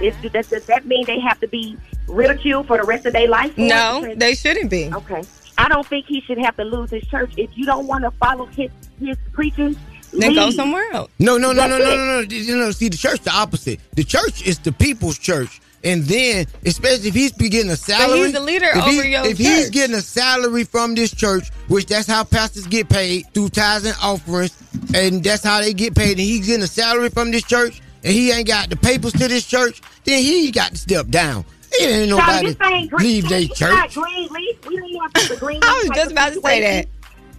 [0.00, 1.76] Is, does, does that mean they have to be
[2.08, 3.56] ridiculed for the rest of their life?
[3.56, 4.92] No, Because- they shouldn't be.
[4.92, 5.22] Okay.
[5.56, 7.32] I don't think he should have to lose his church.
[7.36, 9.76] If you don't want to follow his his preaching,
[10.12, 11.12] Then go somewhere else.
[11.20, 12.26] No, no, no, no, That's no, no, no.
[12.28, 13.78] You know, see, the church the opposite.
[13.94, 15.60] The church is the people's church.
[15.84, 19.08] And then, especially if he's be getting a salary, he's the leader if he- over
[19.08, 23.26] your If he's getting a salary from this church, which that's how pastors get paid
[23.34, 24.56] through tithes and offerings,
[24.94, 28.12] and that's how they get paid, and he's getting a salary from this church, and
[28.12, 31.44] he ain't got the papers to this church, then he got to step down.
[31.72, 33.94] It ain't So nobody this ain't green, leave their church.
[33.94, 34.66] green leaf.
[34.66, 35.60] We don't want the green.
[35.62, 36.90] I was just about to say situation.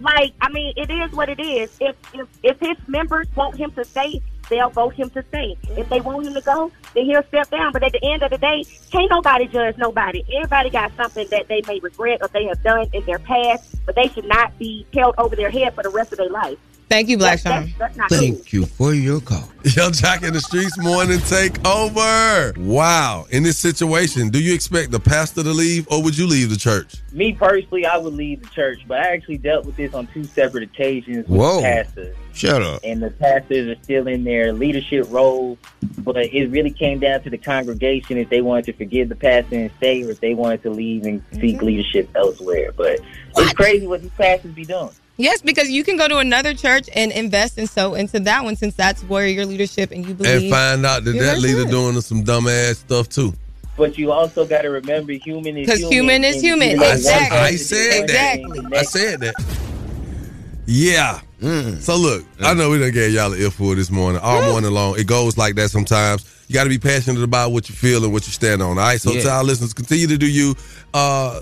[0.01, 1.71] Like, I mean, it is what it is.
[1.79, 5.57] If if if his members want him to stay, they'll vote him to stay.
[5.77, 7.71] If they want him to go, then he'll step down.
[7.73, 10.23] But at the end of the day, can't nobody judge nobody.
[10.35, 13.95] Everybody got something that they may regret or they have done in their past, but
[13.95, 16.57] they should not be held over their head for the rest of their life.
[16.87, 17.73] Thank you, Black That's, Sean.
[17.77, 18.19] that's, that's not cool.
[18.19, 19.49] Thank you for your call.
[19.63, 22.53] Yo, Joc in the Streets morning take over.
[22.57, 23.25] Wow.
[23.31, 26.57] In this situation, do you expect the pastor to leave or would you leave the
[26.57, 26.97] church?
[27.11, 30.23] Me personally, I would leave the church, but I actually dealt with this on two
[30.25, 31.61] separate occasions with Whoa.
[31.61, 32.15] pastors.
[32.33, 32.81] Shut up.
[32.83, 35.57] And the pastors are still in their leadership role,
[35.99, 39.55] but it really came down to the congregation if they wanted to forgive the pastor
[39.55, 41.65] and stay, or if they wanted to leave and seek mm-hmm.
[41.65, 42.71] leadership elsewhere.
[42.75, 42.99] But
[43.37, 44.91] it's crazy what these pastors be doing.
[45.17, 48.55] Yes, because you can go to another church and invest and so into that one
[48.57, 50.41] since that's where your leadership and you believe.
[50.43, 51.71] And find out that that leader good.
[51.71, 53.33] doing some dumbass stuff too.
[53.77, 55.89] But you also got to remember, human is 'Cause human.
[55.89, 56.69] Because human is and human.
[56.71, 57.37] you Exactly.
[57.37, 58.35] person I said one that.
[58.35, 59.35] thing, I said that.
[60.65, 61.19] Yeah.
[61.79, 64.97] So look, I know we done gave y'all an earful this morning, all morning long.
[64.97, 66.25] It goes like that sometimes.
[66.47, 68.69] You got to be passionate about what you feel and what you stand on.
[68.69, 68.99] All right.
[68.99, 69.21] So Yeah.
[69.23, 70.55] to our listeners, continue to do you.
[70.93, 71.41] Uh,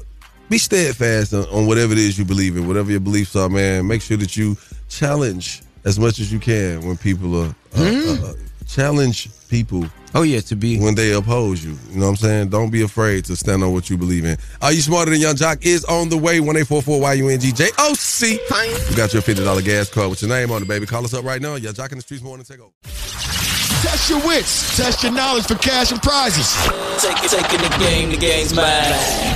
[0.49, 3.87] be steadfast on, on whatever it is you believe in, whatever your beliefs are, man.
[3.87, 4.57] Make sure that you
[4.89, 8.33] challenge as much as you can when people are uh, uh, uh,
[8.67, 9.85] challenge people.
[10.15, 11.75] Oh yeah, to be when they oppose you.
[11.89, 12.49] You know what I'm saying?
[12.49, 14.37] Don't be afraid to stand on what you believe in.
[14.61, 15.65] Are you smarter than Yung Joc?
[15.65, 16.39] Is on the way.
[16.39, 18.33] One eight four four Y U N G J O C.
[18.33, 20.85] You got your fifty dollar gas card with your name on it, baby.
[20.85, 21.55] Call us up right now.
[21.55, 22.45] Yung Joc in the streets morning.
[22.45, 23.52] Take over.
[23.83, 24.77] Test your wits.
[24.77, 26.55] Test your knowledge for cash and prizes.
[27.03, 28.65] Take it, taking the game, the game's mine.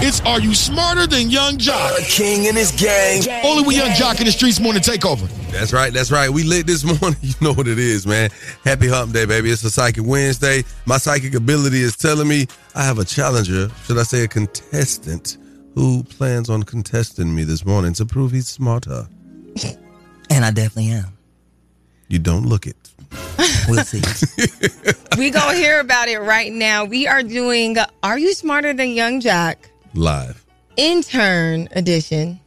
[0.02, 2.00] It's Are You Smarter Than Yung Joc?
[2.00, 3.24] A king and his gang.
[3.44, 5.28] Only with Yung Joc in the streets morning takeover.
[5.52, 5.92] That's right.
[5.92, 6.30] That's right.
[6.30, 7.20] We lit this morning.
[7.22, 8.30] You know what it is, man.
[8.64, 9.52] Happy Hump Day, baby.
[9.52, 10.64] It's a Psychic Wednesday.
[10.86, 15.38] My psychic ability is telling me I have a challenger, should I say a contestant,
[15.76, 19.08] who plans on contesting me this morning to prove he's smarter.
[20.30, 21.18] And I definitely am.
[22.08, 22.78] You don't look it.
[23.70, 24.02] We'll see.
[25.18, 26.86] we gonna hear about it right now.
[26.86, 29.56] We are doing Are You Smarter Than Yung Joc?
[29.94, 30.46] Live.
[30.78, 32.40] Intern edition.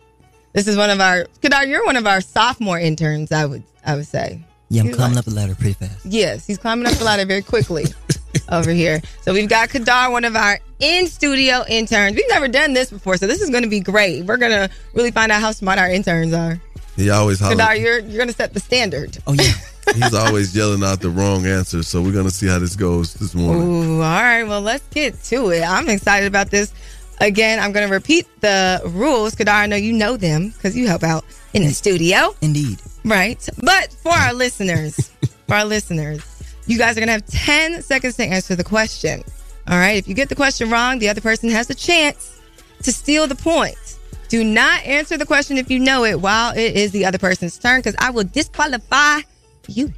[0.52, 3.94] This is one of our Kadar, you're one of our sophomore interns, I would I
[3.96, 4.40] would say.
[4.68, 6.06] Yeah, I'm You're climbing like- up the ladder pretty fast.
[6.06, 7.86] Yes, he's climbing up the ladder very quickly
[8.50, 9.00] over here.
[9.22, 12.16] So we've got Kadar, one of our in studio interns.
[12.16, 14.24] We've never done this before, so this is going to be great.
[14.24, 16.60] We're going to really find out how smart our interns are.
[16.96, 17.58] He always hollers.
[17.58, 19.18] Kadar, you're you're going to set the standard.
[19.26, 19.52] Oh yeah.
[19.94, 21.82] He's always yelling out the wrong answer.
[21.82, 23.62] So we're gonna see how this goes this morning.
[23.62, 24.44] Ooh, all right.
[24.44, 25.62] Well, let's get to it.
[25.62, 26.72] I'm excited about this.
[27.20, 29.34] Again, I'm going to repeat the rules.
[29.34, 31.22] Kadar, I know you know them because you help out
[31.52, 32.34] in the studio.
[32.40, 32.80] Indeed.
[33.04, 33.46] Right.
[33.62, 35.10] But for our listeners,
[35.46, 36.24] for our listeners,
[36.66, 39.22] you guys are going to have 10 seconds to answer the question.
[39.68, 39.98] All right.
[39.98, 42.40] If you get the question wrong, the other person has a chance
[42.84, 43.98] to steal the point.
[44.28, 47.58] Do not answer the question if you know it while it is the other person's
[47.58, 49.20] turn because I will disqualify
[49.68, 49.92] you.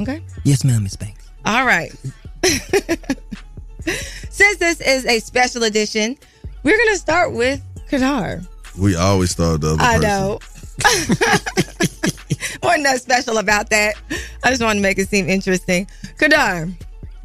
[0.00, 0.22] Okay.
[0.44, 1.28] Yes, ma'am, Miss Banks.
[1.44, 1.92] All right.
[4.30, 6.16] Since this is a special edition,
[6.62, 7.60] we're going to start with
[7.90, 8.46] Kadar.
[8.78, 10.08] We always start the other I person.
[10.08, 10.38] know.
[12.62, 13.94] Wasn't that special about that?
[14.42, 15.86] I just want to make it seem interesting.
[16.18, 16.72] Kadar,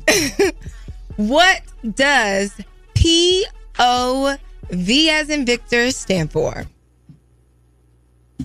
[1.16, 1.62] what
[1.96, 2.54] does
[2.96, 3.46] P
[3.80, 4.36] O
[4.70, 6.66] V as in Victor stand for?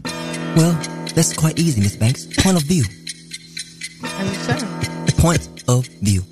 [0.04, 0.72] Well,
[1.14, 2.26] that's quite easy, Miss Banks.
[2.42, 2.84] Point of view.
[4.04, 4.58] Are you sure?
[5.18, 6.22] Point of view.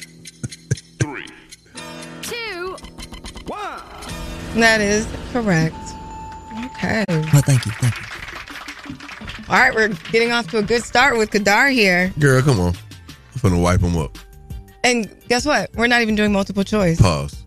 [4.55, 5.77] That is correct.
[6.67, 7.05] Okay.
[7.09, 7.73] Well, thank you.
[7.73, 9.45] Thank you.
[9.49, 12.13] All right, we're getting off to a good start with Kadar here.
[12.19, 12.75] Girl, come on.
[13.35, 14.19] I'm gonna wipe him up.
[14.83, 15.71] And guess what?
[15.75, 17.01] We're not even doing multiple choice.
[17.01, 17.45] Pause.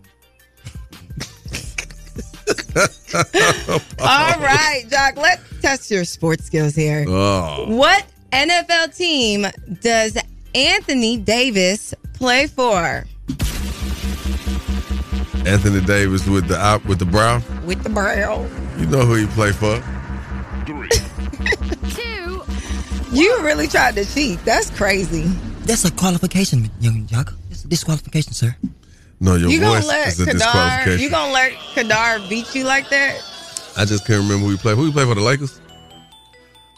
[4.00, 7.04] All right, Joc, let's test your sports skills here.
[7.06, 7.66] Oh.
[7.68, 8.04] What
[8.34, 9.46] NFL team
[9.80, 10.18] does
[10.56, 13.04] Anthony Davis play for?
[15.46, 17.40] Anthony Davis with the out with the brow.
[17.64, 18.42] With the brow.
[18.76, 19.78] You know who he play for.
[20.66, 20.88] Three,
[21.90, 22.42] two.
[23.14, 24.44] You really tried to cheat.
[24.44, 25.22] That's crazy.
[25.62, 27.32] That's a qualification, Yung Joc.
[27.52, 28.56] It's a disqualification, sir.
[29.20, 30.32] No, your you gonna voice let is a Kadar?
[30.32, 31.00] disqualification.
[31.00, 33.22] You gonna let Kadar beat you like that?
[33.76, 34.76] I just can't remember who he played.
[34.76, 35.60] Who he played for the Lakers?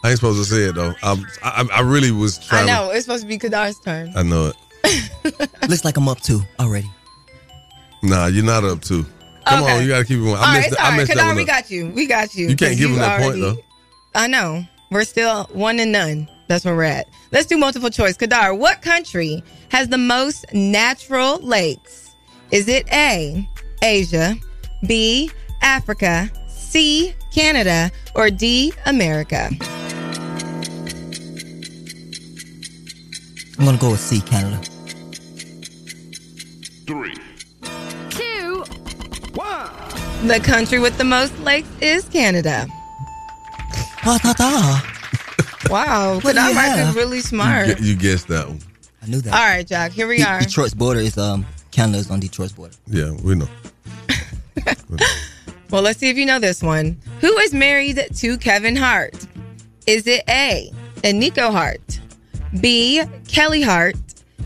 [0.03, 0.93] I ain't supposed to say it though.
[1.03, 2.67] I'm, I, I really was I trying.
[2.67, 4.13] know it's supposed to be Kadar's turn.
[4.15, 4.51] I know
[4.83, 5.49] it.
[5.69, 6.89] Looks like I'm up two already.
[8.03, 9.05] Nah, you're not up to.
[9.47, 9.77] Come Okay.
[9.77, 10.35] on, you got to keep it going.
[10.35, 10.97] All I right, missed, it's all I right.
[10.97, 11.47] missed that Kadar, we up.
[11.47, 11.87] got you.
[11.89, 12.47] We got you.
[12.49, 13.63] You can't give him that already- point though.
[14.15, 14.65] I know.
[14.91, 16.29] We're still one and none.
[16.47, 17.07] That's where we're at.
[17.31, 18.15] Let's do multiple choice.
[18.15, 22.11] Kadar, what country has the most natural lakes?
[22.51, 23.47] Is it A,
[23.83, 24.35] Asia,
[24.87, 25.29] B,
[25.61, 29.49] Africa, C, Canada, or D, America?
[33.59, 34.61] I'm gonna go with C, Canada.
[36.85, 37.15] Three,
[38.09, 38.63] two,
[39.33, 40.27] one.
[40.27, 42.67] The country with the most lakes is Canada.
[44.01, 44.93] Ta ta ta.
[45.69, 47.67] Wow, What do Kadar you might be really smart.
[47.67, 48.59] You, you guessed that one.
[49.03, 49.33] I knew that.
[49.33, 50.39] All right, Joc, here we De- are.
[50.39, 52.75] Detroit's border is um Canada's on Detroit's border.
[52.87, 53.47] Yeah, we know.
[55.69, 56.97] Well, let's see if you know this one.
[57.19, 59.27] Who is married to Kevin Hart?
[59.85, 60.71] Is it A,
[61.03, 61.99] Eniko Hart,
[62.61, 63.95] B, Kelly Hart,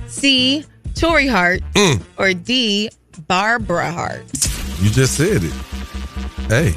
[0.07, 2.01] C, Tori Hart, Mm.
[2.17, 2.89] or D,
[3.27, 4.23] Barbara Hart?
[4.81, 5.53] You just said it.
[6.49, 6.75] Hey,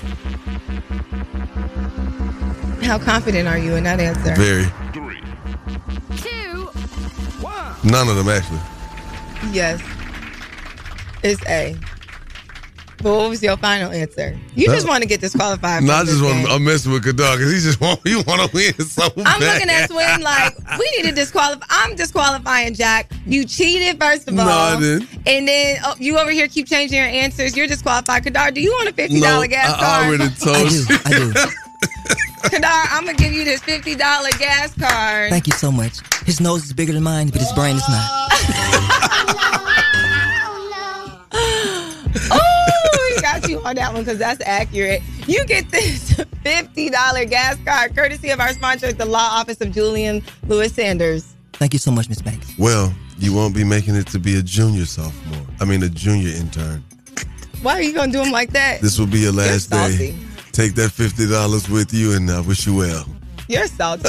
[2.85, 4.35] How confident are you in that answer?
[4.37, 4.67] very.
[7.83, 8.61] None of them actually.
[9.53, 9.83] Yes.
[11.23, 11.77] It's A.
[13.05, 14.35] But what was your final answer?
[14.57, 15.83] You just want to get disqualified.
[15.83, 16.37] No, I just want.
[16.39, 16.47] game.
[16.49, 18.01] I'm messing with Kadar because he just want.
[18.07, 19.27] You want to win so bad.
[19.27, 21.67] I'm looking at Swin like we need to disqualify.
[21.69, 23.05] I'm disqualifying Joc.
[23.27, 25.09] You cheated first of No, all, I didn't.
[25.27, 27.55] and then oh, you over here keep changing your answers.
[27.55, 28.25] You're disqualified.
[28.25, 29.83] Kadar, do you want a fifty dollar No, gas card?
[29.85, 30.07] I card?
[30.07, 30.85] already told you.
[31.05, 31.33] I do.
[32.49, 35.29] Kadar, I'm gonna give you this fifty dollar gas card.
[35.29, 35.99] Thank you so much.
[36.25, 38.31] His nose is bigger than mine, but his brain is not.
[42.31, 45.03] oh, we got you on that one because that's accurate.
[45.27, 49.73] You get this fifty dollar gas card courtesy of our sponsor, the Law Office of
[49.73, 51.35] Julian Lewis Sanders.
[51.55, 52.53] Thank you so much, Miss Banks.
[52.59, 55.47] Well, you won't be making it to be a junior sophomore.
[55.61, 56.85] I mean, a junior intern.
[57.63, 58.81] Why are you gonna do him like that?
[58.81, 60.15] This will be your last You're day.
[60.53, 63.07] Take that fifty dollars with you, and I wish you well.
[63.49, 64.09] You're salty.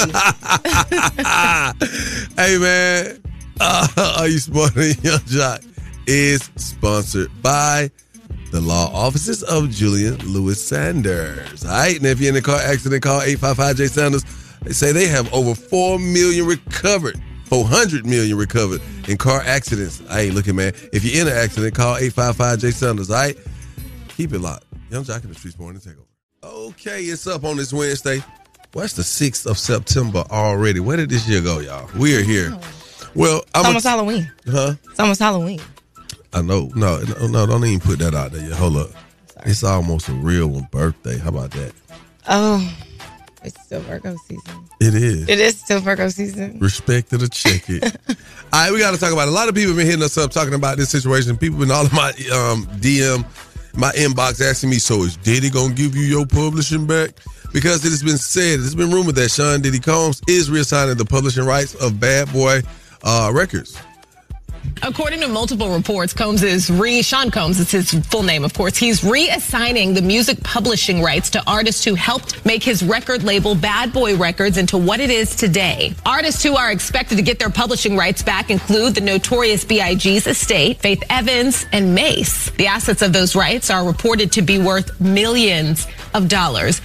[2.36, 3.22] hey man,
[3.60, 5.64] uh, are you smarter than Yung Joc?
[6.08, 7.90] Is sponsored by
[8.56, 11.62] the law offices of Julian Lewis Sanders.
[11.62, 14.24] All right, and if you're in a car accident, call 855 J Sanders.
[14.62, 20.00] They say they have over four million recovered 400 million recovered in car accidents.
[20.08, 20.72] Hey, look at man.
[20.90, 23.10] If you're in an accident, call 855 J Sanders.
[23.10, 23.36] All right,
[24.08, 24.64] keep it locked.
[24.90, 26.06] Yung Joc in the streets morning takeover.
[26.42, 28.24] Okay, it's up on this Wednesday.
[28.72, 30.80] What's the 6th of September already?
[30.80, 31.90] Where did this year go, y'all?
[31.98, 32.52] We are here.
[32.54, 33.10] Oh.
[33.14, 34.30] Well, I'm almost Halloween.
[34.50, 34.74] huh?
[34.90, 35.60] It's almost Halloween.
[36.36, 36.70] I know.
[36.74, 38.42] No, no, no, don't even put that out there.
[38.42, 38.52] yet.
[38.52, 38.90] Hold up.
[39.46, 41.16] It's almost a real one birthday.
[41.16, 41.72] How about that?
[42.28, 42.76] Oh,
[43.42, 44.68] it's still Virgo season.
[44.78, 45.28] It is.
[45.30, 46.58] It is still Virgo season.
[46.58, 47.82] Respect to the check it.
[48.08, 48.16] all
[48.52, 49.30] right, we got to talk about it.
[49.30, 51.38] A lot of people have been hitting us up talking about this situation.
[51.38, 53.24] People in all of my um, DM,
[53.74, 57.12] my inbox asking me, so is Diddy going to give you your publishing back?
[57.54, 61.06] Because it has been said, it's been rumored that Sean Diddy Combs is reassigning the
[61.06, 62.60] publishing rights of Bad Boy
[63.04, 63.78] uh, Records.
[64.82, 68.76] According to multiple reports, Combs is re Sean Combs is his full name, of course.
[68.76, 73.92] He's reassigning the music publishing rights to artists who helped make his record label Bad
[73.92, 75.94] Boy Records into what it is today.
[76.04, 80.78] Artists who are expected to get their publishing rights back include the notorious B.I.G.'s estate,
[80.80, 82.50] Faith Evans, and Mase.
[82.52, 86.80] The assets of those rights are reported to be worth millions of dollars.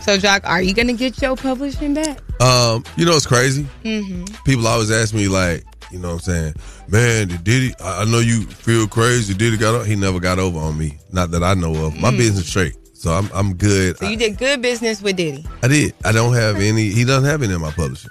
[0.00, 2.18] So, Joc, are you going to get your publishing back?
[2.40, 3.66] Um, you know, it's crazy.
[3.84, 4.24] Mm-hmm.
[4.44, 6.54] people always ask me like, you know what I'm saying,
[6.88, 9.34] man, did Diddy, I I know you feel crazy.
[9.34, 10.98] Diddy got on, he never got over on me.
[11.12, 11.96] Not that I know of.
[12.00, 12.18] My Mm.
[12.18, 12.74] business straight.
[12.94, 13.96] So I'm I'm good.
[13.98, 15.44] So, you did good business with Diddy.
[15.62, 15.94] I did.
[16.04, 18.10] I don't have any he doesn't have any in my publishing.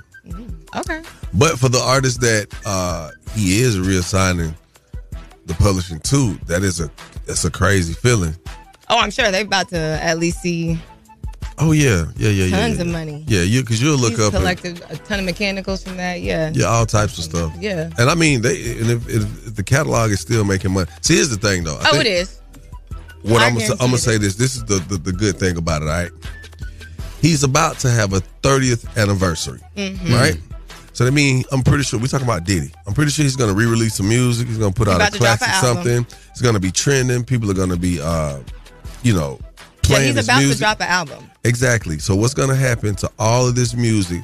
[0.76, 1.02] Okay.
[1.34, 4.54] But for the artist that uh he is reassigning
[5.46, 6.90] the publishing to, that is a
[7.26, 8.36] that's a crazy feeling.
[8.90, 10.80] Oh, I'm sure they're about to at least see
[11.60, 12.60] Oh yeah, yeah, yeah, yeah.
[12.60, 12.82] tons yeah.
[12.84, 13.24] of money.
[13.28, 16.22] Yeah, you because you'll look He's up and- collected a ton of mechanicals from that.
[16.22, 16.52] Yeah.
[16.54, 17.52] Yeah, all types of stuff.
[17.60, 17.90] Yeah.
[17.98, 20.88] And I mean, they and if, if, the catalog is still making money.
[21.02, 21.78] See, here's the thing, though.
[21.82, 22.40] I Oh, it is.
[23.24, 24.36] What I I'm gonna, I'm gonna say this.
[24.36, 25.86] This is the, the the good thing about it.
[25.88, 26.12] All right.
[27.22, 30.12] He's about to have a 30th anniversary, Mhm.
[30.14, 30.38] right?
[30.94, 32.72] So that means I'm pretty sure we're talking about Diddy.
[32.86, 34.48] I'm pretty sure he's gonna re-release some music.
[34.48, 36.06] He's gonna put He's out a about to drop classic something.
[36.32, 37.24] It's gonna be trending.
[37.24, 38.38] People are gonna be, uh,
[39.04, 39.40] you know,
[39.90, 40.56] Yeah, he's about music.
[40.58, 41.30] to drop an album.
[41.44, 42.00] Exactly.
[42.00, 44.22] So what's going to happen to all of this music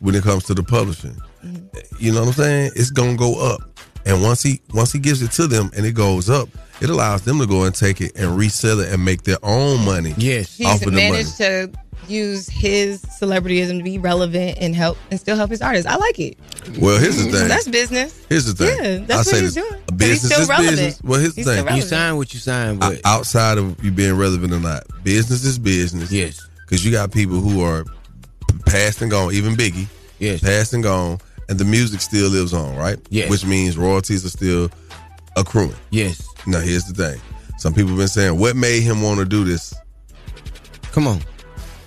[0.00, 1.16] when it comes to the publishing?
[1.44, 1.96] Mm-hmm.
[1.98, 2.70] You know what I'm saying?
[2.76, 3.60] It's going to go up.
[4.04, 6.48] And once he once he gives it to them and it goes up,
[6.80, 9.84] it allows them to go and take it and resell it and make their own
[9.84, 10.14] money.
[10.16, 10.60] Yes.
[10.64, 11.10] Off He's of the money.
[11.10, 11.72] managed to
[12.08, 15.86] use his celebrityism to be relevant and help and still help his artists.
[15.90, 16.38] I like it.
[16.80, 17.48] Well, here's the thing.
[17.48, 18.24] That's business.
[18.28, 18.84] Here's the thing.
[19.00, 19.64] Yeah, that's I what he's this.
[19.68, 19.82] doing.
[19.88, 20.76] A But he's business still is relevant.
[20.76, 21.02] business.
[21.02, 21.76] Well, here's the He's thing.
[21.76, 25.44] You sign what you sign, O- but outside of you being relevant or not, business
[25.44, 26.10] is business.
[26.12, 26.46] Yes.
[26.60, 27.84] Because you got people who are
[28.66, 29.86] past and gone, even Biggie.
[30.18, 30.40] Yes.
[30.40, 32.98] Past and gone, and the music still lives on, right?
[33.10, 33.30] Yes.
[33.30, 34.70] Which means royalties are still
[35.36, 35.74] accruing.
[35.90, 36.26] yes.
[36.46, 37.20] Now, here's the thing.
[37.58, 39.74] Some people have been saying, what made him want to do this?
[40.92, 41.20] Come on.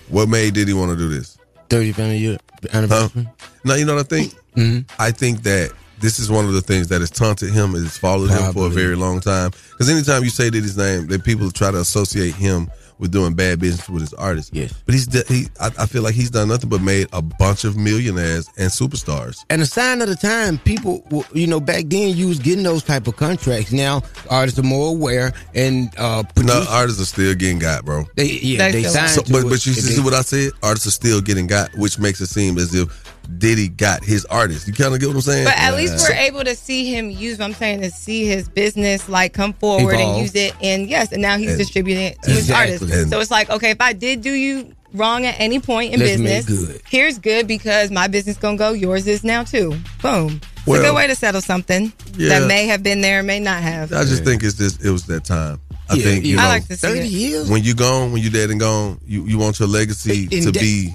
[0.09, 1.37] What made did he want to do this?
[1.69, 2.37] 30th anniversary.
[2.73, 3.27] anniversary.
[3.63, 4.33] Now, you know what I think?
[4.55, 5.01] Mm-hmm.
[5.01, 8.29] I think that this is one of the things that has taunted him, has followed
[8.29, 9.51] him for a very long time.
[9.71, 12.69] Because anytime you say Diddy's name, that people try to associate him
[12.99, 14.51] with doing bad business with his artists.
[14.53, 14.73] Yes.
[14.85, 15.47] But he's de- he.
[15.59, 19.37] I, I feel like he's done nothing but made a bunch of millionaires and superstars.
[19.49, 22.83] And a sign of the time, people, you know, back then you was getting those
[22.83, 23.71] type of contracts.
[23.71, 28.05] Now artists are more aware and uh, No, artists are still getting got, bro.
[28.15, 29.07] they yeah they, sign.
[29.09, 29.49] So, to but it.
[29.49, 30.51] but you see they- what I said?
[30.61, 32.89] Artists are still getting got, which makes it seem as if
[33.37, 34.67] Diddy got his artist.
[34.67, 35.45] You kind of get what I'm saying?
[35.45, 37.37] But at least we're able to see him use.
[37.39, 40.15] What I'm saying to see his business like come forward Evolve.
[40.15, 40.53] and use it.
[40.61, 42.73] And yes, and now he's And- distributing it to his Exactly.
[42.75, 42.95] artists.
[42.95, 45.99] And- so it's like, okay, if I did do you wrong at any point in
[45.99, 46.81] Let's business, good.
[46.89, 48.71] here's good because my business gonna go.
[48.73, 49.75] Yours is now too.
[50.01, 50.41] Boom.
[50.67, 52.39] It's a good way to settle something yeah.
[52.39, 53.91] that may have been there, may not have.
[53.93, 55.59] I just think it's just it was that time.
[55.89, 56.41] I Yeah, think you yeah.
[56.41, 57.05] know I like to see 30 it.
[57.05, 57.49] years.
[57.49, 60.51] when you gone, when you dead and gone, you, you want your legacy In to
[60.51, 60.93] that- be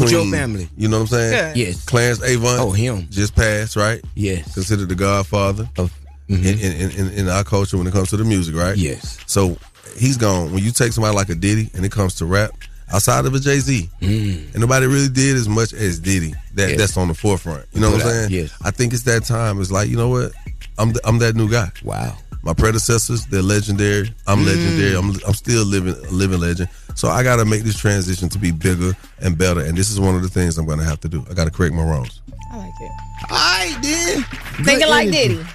[0.00, 0.68] With your family.
[0.76, 1.54] You know what I'm saying?
[1.54, 1.56] Good.
[1.56, 1.84] Yes.
[1.84, 2.60] Clarence Avant.
[2.60, 3.06] Oh, him.
[3.10, 4.00] Just passed, right?
[4.14, 4.52] Yes.
[4.54, 5.92] Considered the godfather Of-
[6.28, 6.60] in, mhm.
[6.62, 8.76] in, in, in our culture when it comes to the music, right?
[8.76, 9.18] Yes.
[9.26, 9.56] So
[9.98, 10.52] he's gone.
[10.52, 12.50] When you take somebody like a Diddy and it comes to rap,
[12.92, 16.32] outside of a Jay Z, and nobody really did as much as Diddy.
[16.54, 16.68] That Mm.
[16.70, 16.78] Yes.
[16.78, 17.64] that's on the forefront.
[17.72, 18.30] You know what I'm Put out, saying?
[18.30, 18.50] yes.
[18.62, 19.60] I think it's that time.
[19.60, 20.32] It's like you know what?
[20.78, 21.70] I'm th- I'm that new guy.
[21.82, 22.16] Wow.
[22.44, 24.12] My predecessors, they're legendary.
[24.26, 24.46] I'm Mm.
[24.46, 24.96] legendary.
[24.96, 26.68] I'm I'm still living a living legend.
[26.94, 29.60] So I got to make this transition to be bigger and better.
[29.60, 31.24] And this is one of the things I'm going to have to do.
[31.30, 32.20] I got to correct my wrongs.
[32.52, 32.92] I like it.
[33.30, 34.22] All right then.
[34.64, 35.46] Thinking Good like energy.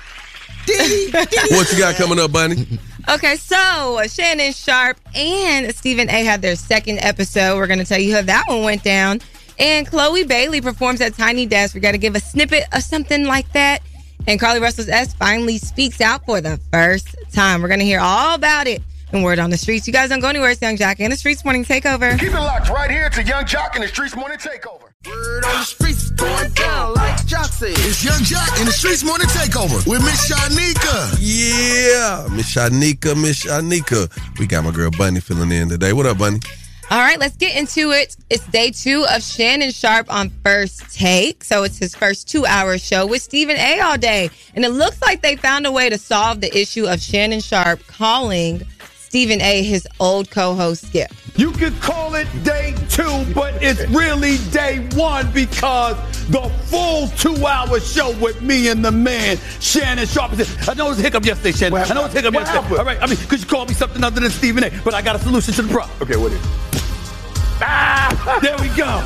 [0.66, 1.12] Diddy.
[1.12, 1.12] Diddy.
[1.12, 1.56] Diddy.
[1.56, 2.80] What you got coming up, Bonnie?
[3.10, 7.56] Okay, so Shannon Sharpe and Stephen A had their second episode.
[7.58, 9.22] We're going to tell you how that one went down.
[9.60, 11.74] And Chloe Bailey performs at Tiny Desk.
[11.74, 13.82] We got to give a snippet of something like that.
[14.28, 17.62] And Carlee Russell's S finally speaks out for the first time.
[17.62, 19.88] We're going to hear all about it in Word on the Streets.
[19.88, 20.52] You guys don't go anywhere.
[20.52, 22.20] It's Yung Joc and the Streetz Morning Takeover.
[22.20, 24.84] Keep it locked right here to Yung Joc and the Streetz Morning Takeover.
[25.08, 27.70] Word on the streets going down like Joc said.
[27.70, 31.16] It's Yung Joc in the Streetz Morning Takeover with Miss Shanika.
[31.22, 34.40] Yeah, Miss Shanika, Miss Shanika.
[34.40, 35.94] We got my girl Bonnie filling in today.
[35.94, 36.42] What up, Bonnie?
[36.90, 38.16] All right, let's get into it.
[38.30, 41.44] It's day two of Shannon Sharpe on First Take.
[41.44, 44.30] So it's his first two hour show with Stephen A all day.
[44.56, 47.86] And it looks like they found a way to solve the issue of Shannon Sharpe
[47.88, 48.62] calling
[49.08, 51.10] Stephen A his old co host Skip.
[51.38, 55.96] You could call it day two, but it's really day one because
[56.28, 60.34] the full two-hour show with me and the man, Shannon Sharpe.
[60.68, 61.80] I know it was a hiccup yesterday, Shannon.
[61.90, 62.62] I know it was a hiccup what yesterday.
[62.64, 62.80] happened?
[62.80, 65.02] All right, I mean, because you called me something other than Stephen A, but I
[65.02, 65.98] got a solution to the problem.
[66.02, 66.52] Okay, what is it?
[67.62, 69.00] Ah, there we go.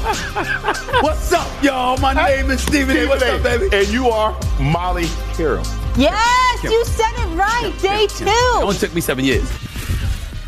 [1.04, 1.95] What's up, y'all?
[1.99, 3.06] My name is Stephen A.
[3.08, 3.70] What's up, baby?
[3.72, 5.64] And you are Molly Carroll.
[5.95, 7.72] Yes, you said it right.
[7.84, 8.62] Day It two.
[8.64, 9.47] only took me seven years.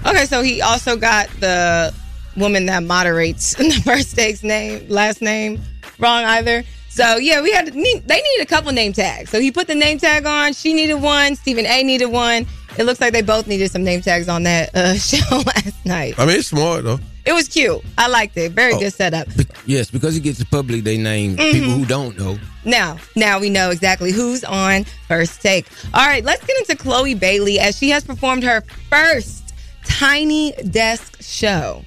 [0.05, 1.93] Okay, so he also got the
[2.35, 5.61] woman that moderates the First Take's name, last name
[5.99, 6.63] wrong either.
[6.89, 9.29] So yeah, we had need, they needed a couple name tags.
[9.31, 10.53] So he put the name tag on.
[10.53, 11.35] She needed one.
[11.35, 11.83] Stephen A.
[11.83, 12.45] needed one.
[12.77, 16.15] It looks like they both needed some name tags on that uh, show last night.
[16.19, 16.99] I mean, it's smart though.
[17.25, 17.81] It was cute.
[17.97, 18.51] I liked it.
[18.51, 18.79] Very Oh.
[18.79, 19.27] good setup.
[19.65, 21.77] Yes, because he gets the public they name people Mhm.
[21.79, 22.37] who don't know.
[22.65, 25.65] Now, now we know exactly who's on first take.
[25.93, 29.42] All right, let's get into Chloe Bailey as she has performed her first
[29.83, 31.83] tiny desk show.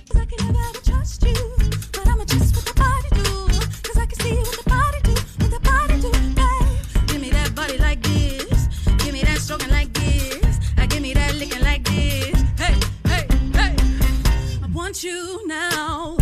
[15.02, 16.16] You now.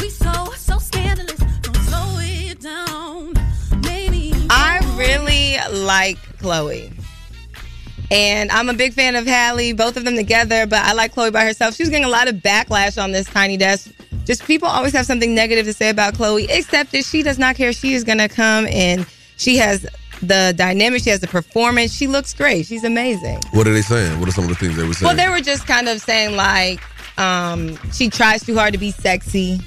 [0.00, 1.38] We so, so scandalous.
[1.62, 3.34] Don't slow it down.
[3.82, 4.34] Maybe.
[4.50, 6.95] I really like Chloe.
[8.10, 11.30] And I'm a big fan of Halle, both of them together, but I like Chloe
[11.30, 11.74] by herself.
[11.74, 13.90] She was getting a lot of backlash on this tiny desk.
[14.24, 17.56] Just people always have something negative to say about Chloe, except that she does not
[17.56, 17.72] care.
[17.72, 19.86] She is going to come and she has
[20.22, 21.92] the dynamic, she has the performance.
[21.92, 22.66] She looks great.
[22.66, 23.40] She's amazing.
[23.52, 24.18] What are they saying?
[24.18, 25.06] What are some of the things they were saying?
[25.06, 26.80] Well, they were just kind of saying like
[27.18, 29.60] um, she tries too hard to be sexy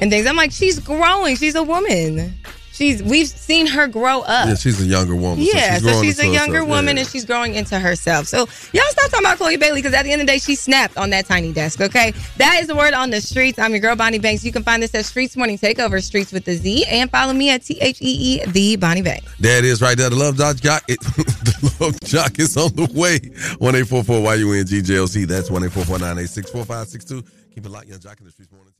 [0.00, 0.26] and things.
[0.26, 1.36] I'm like, she's growing.
[1.36, 2.34] She's a woman.
[2.72, 4.48] She's we've seen her grow up.
[4.48, 5.38] yeah, she's a younger woman.
[5.40, 6.68] Yeah, so growing she's a younger herself.
[6.70, 7.02] Woman yeah.
[7.02, 8.26] and she's growing into herself.
[8.26, 8.38] So
[8.72, 10.96] y'all stop talking about Chloe Bailey because at the end of the day, she snapped
[10.96, 11.82] on that tiny desk.
[11.82, 13.58] Okay, that is the word on the streets.
[13.58, 14.42] I'm your girl Bonnie Banks.
[14.42, 17.50] You can find this at Streetz Morning Takeover, Streets with the Z, and follow me
[17.50, 19.30] at T H E E the Bonnie Banks.
[19.38, 20.08] There it is right there.
[20.08, 23.18] The Love Jock, jock it, the Love Jock is on the way.
[23.18, 25.26] 1-844 YUNGJOC.
[25.26, 27.26] That's 1-844-986-4562.
[27.54, 28.72] Keep it locked, Yung Joc in the streets morning.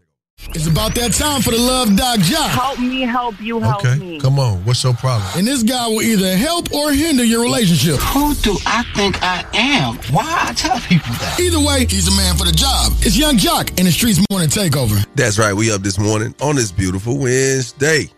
[0.55, 2.49] It's about that time for the Love Doc Joc.
[2.49, 4.21] Help me, help you, help Okay, me.
[4.21, 4.63] come on.
[4.65, 5.27] What's your problem?
[5.37, 7.97] And this guy will either help or hinder your relationship.
[8.13, 9.97] Who do I think I am?
[10.13, 11.39] Why I tell people that?
[11.41, 12.93] Either way, he's a man for the job.
[13.01, 15.03] It's Yung Joc and the Streetz Morning Takeover.
[15.15, 15.55] That's right.
[15.55, 18.11] We up this morning on this beautiful Wednesday.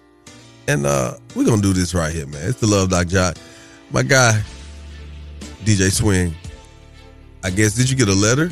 [0.66, 2.48] And uh we're gonna do this right here, man.
[2.48, 3.36] It's the Love Doc Jock.
[3.90, 4.42] My guy,
[5.64, 6.34] DJ Swing.
[7.44, 8.50] I guess did you get a letter?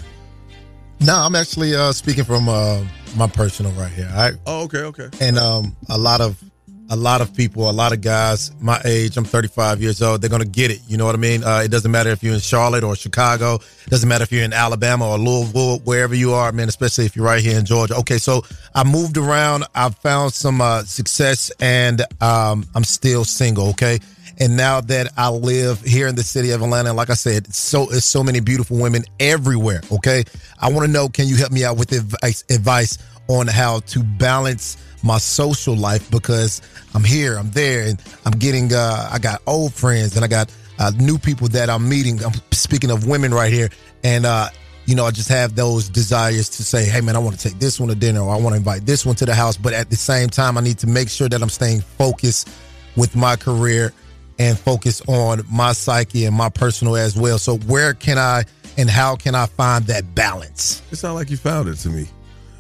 [1.00, 2.84] No, I'm actually uh, speaking from uh,
[3.16, 4.10] my personal right here.
[4.12, 5.08] I, oh, okay, okay.
[5.20, 6.42] And um, a lot of
[6.90, 10.28] a lot of people, a lot of guys my age, I'm 35 years old, they're
[10.28, 10.80] gonna get it.
[10.86, 11.42] You know what I mean?
[11.42, 13.54] Uh, it doesn't matter if you're in Charlotte or Chicago.
[13.54, 16.68] It doesn't matter if you're in Alabama or Louisville, wherever you are, man.
[16.68, 17.96] Especially if you're right here in Georgia.
[17.96, 18.42] Okay, so
[18.74, 19.64] I moved around.
[19.74, 23.70] I've found some uh, success, and um, I'm still single.
[23.70, 23.98] Okay.
[24.42, 27.84] And now that I live here in the city of Atlanta, like I said, so
[27.92, 29.82] it's so many beautiful women everywhere.
[29.92, 30.24] Okay,
[30.60, 34.02] I want to know, can you help me out with advice, advice on how to
[34.02, 36.60] balance my social life because
[36.92, 38.74] I'm here, I'm there, and I'm getting.
[38.74, 42.20] Uh, I got old friends and I got uh, new people that I'm meeting.
[42.24, 43.70] I'm speaking of women right here,
[44.02, 44.48] and uh,
[44.86, 47.60] you know, I just have those desires to say, hey man, I want to take
[47.60, 49.56] this one to dinner, or I want to invite this one to the house.
[49.56, 52.50] But at the same time, I need to make sure that I'm staying focused
[52.96, 53.92] with my career
[54.38, 57.38] and focus on my psyche and my personal as well.
[57.38, 58.44] So where can I
[58.76, 60.82] and how can I find that balance?
[60.90, 62.06] It sounds like you found it to me.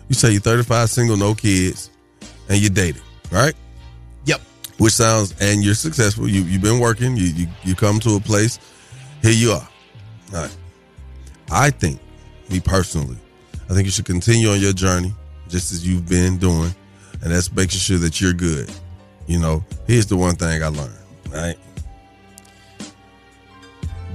[0.08, 1.90] You say you're 35, single, no kids,
[2.48, 3.54] and you're dating, right?
[4.26, 4.40] Yep.
[4.78, 6.28] Which sounds and you're successful.
[6.28, 7.16] You you've been working.
[7.16, 8.58] You you you come to a place.
[9.22, 9.68] Here you are.
[10.34, 10.56] All right.
[11.50, 12.00] I think,
[12.50, 13.16] me personally,
[13.68, 15.12] I think you should continue on your journey
[15.48, 16.74] just as you've been doing,
[17.22, 18.70] and that's making sure that you're good.
[19.26, 20.92] You know, here's the one thing I learned.
[21.32, 21.56] Right.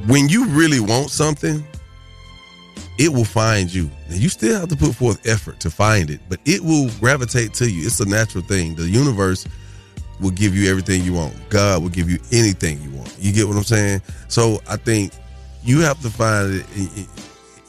[0.08, 1.66] When you really want something,
[2.98, 3.90] it will find you.
[4.10, 7.54] Now, you still have to put forth effort to find it, but it will gravitate
[7.56, 7.86] to you.
[7.86, 8.76] It's a natural thing.
[8.76, 9.46] The universe
[10.20, 11.36] will give you everything you want.
[11.50, 13.16] God will give you anything you want.
[13.20, 14.02] You get what I'm saying?
[14.30, 15.14] So I think
[15.64, 17.08] you have to find it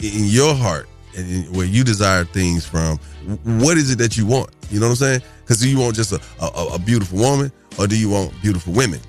[0.00, 2.98] in, your heart and where you desire things from,
[3.44, 4.50] what is it that you want?
[4.70, 5.22] You know what I'm saying?
[5.40, 8.72] Because do you want just a, a, a beautiful woman, or do you want beautiful
[8.72, 9.00] women?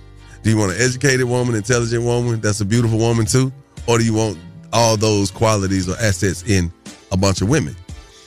[0.44, 3.52] Do you want an educated woman, intelligent woman that's a beautiful woman too,
[3.88, 4.38] or do you want
[4.72, 6.72] all those qualities or assets in
[7.12, 7.76] a bunch of women?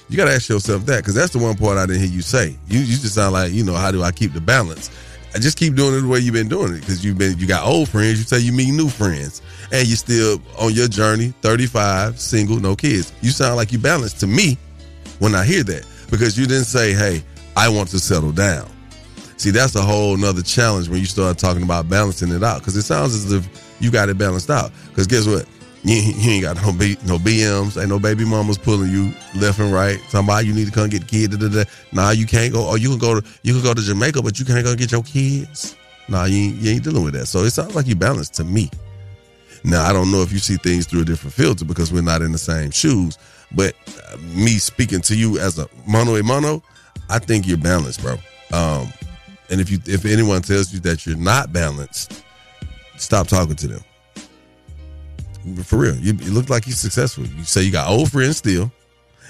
[0.08, 2.20] You got to ask yourself that because that's the one part I didn't hear you
[2.20, 2.56] say.
[2.68, 4.90] You you just sound like you know how do I keep the balance?
[5.34, 7.46] I just keep doing it the way you've been doing it because you've been you
[7.46, 8.18] got old friends.
[8.18, 9.40] You say you meet new friends,
[9.70, 11.32] and you still on your journey.
[11.40, 13.12] Thirty five, single, no kids.
[13.22, 14.58] You sound like you balanced to me
[15.18, 17.22] when I hear that because you didn't say, "Hey,
[17.56, 18.71] I want to settle down."
[19.42, 22.76] See, that's a whole nother challenge when you start talking about balancing it out because
[22.76, 24.70] it sounds as if you got it balanced out.
[24.86, 25.46] Because guess what?
[25.82, 29.58] You, you ain't got no B, no BMs, ain't no baby mamas pulling you left
[29.58, 29.98] and right.
[30.06, 31.32] Somebody you need to come get kid.
[31.32, 31.64] Da, da, da.
[31.90, 32.68] Nah, you can't go.
[32.68, 34.92] Or you can go to you can go to Jamaica, but you can't go get
[34.92, 35.74] your kids.
[36.08, 37.26] Nah, you ain't, you ain't dealing with that.
[37.26, 38.70] So it sounds like you balanced to me.
[39.64, 42.22] Now I don't know if you see things through a different filter because we're not
[42.22, 43.18] in the same shoes.
[43.50, 43.74] But
[44.12, 46.62] uh, me speaking to you as a mono a mono,
[47.10, 48.18] I think you're balanced, bro.
[48.52, 48.86] Um,
[49.52, 52.24] and if you if anyone tells you that you're not balanced,
[52.96, 53.84] stop talking to them.
[55.62, 57.26] For real, you, you look like you're successful.
[57.26, 58.72] You say you got old friends still,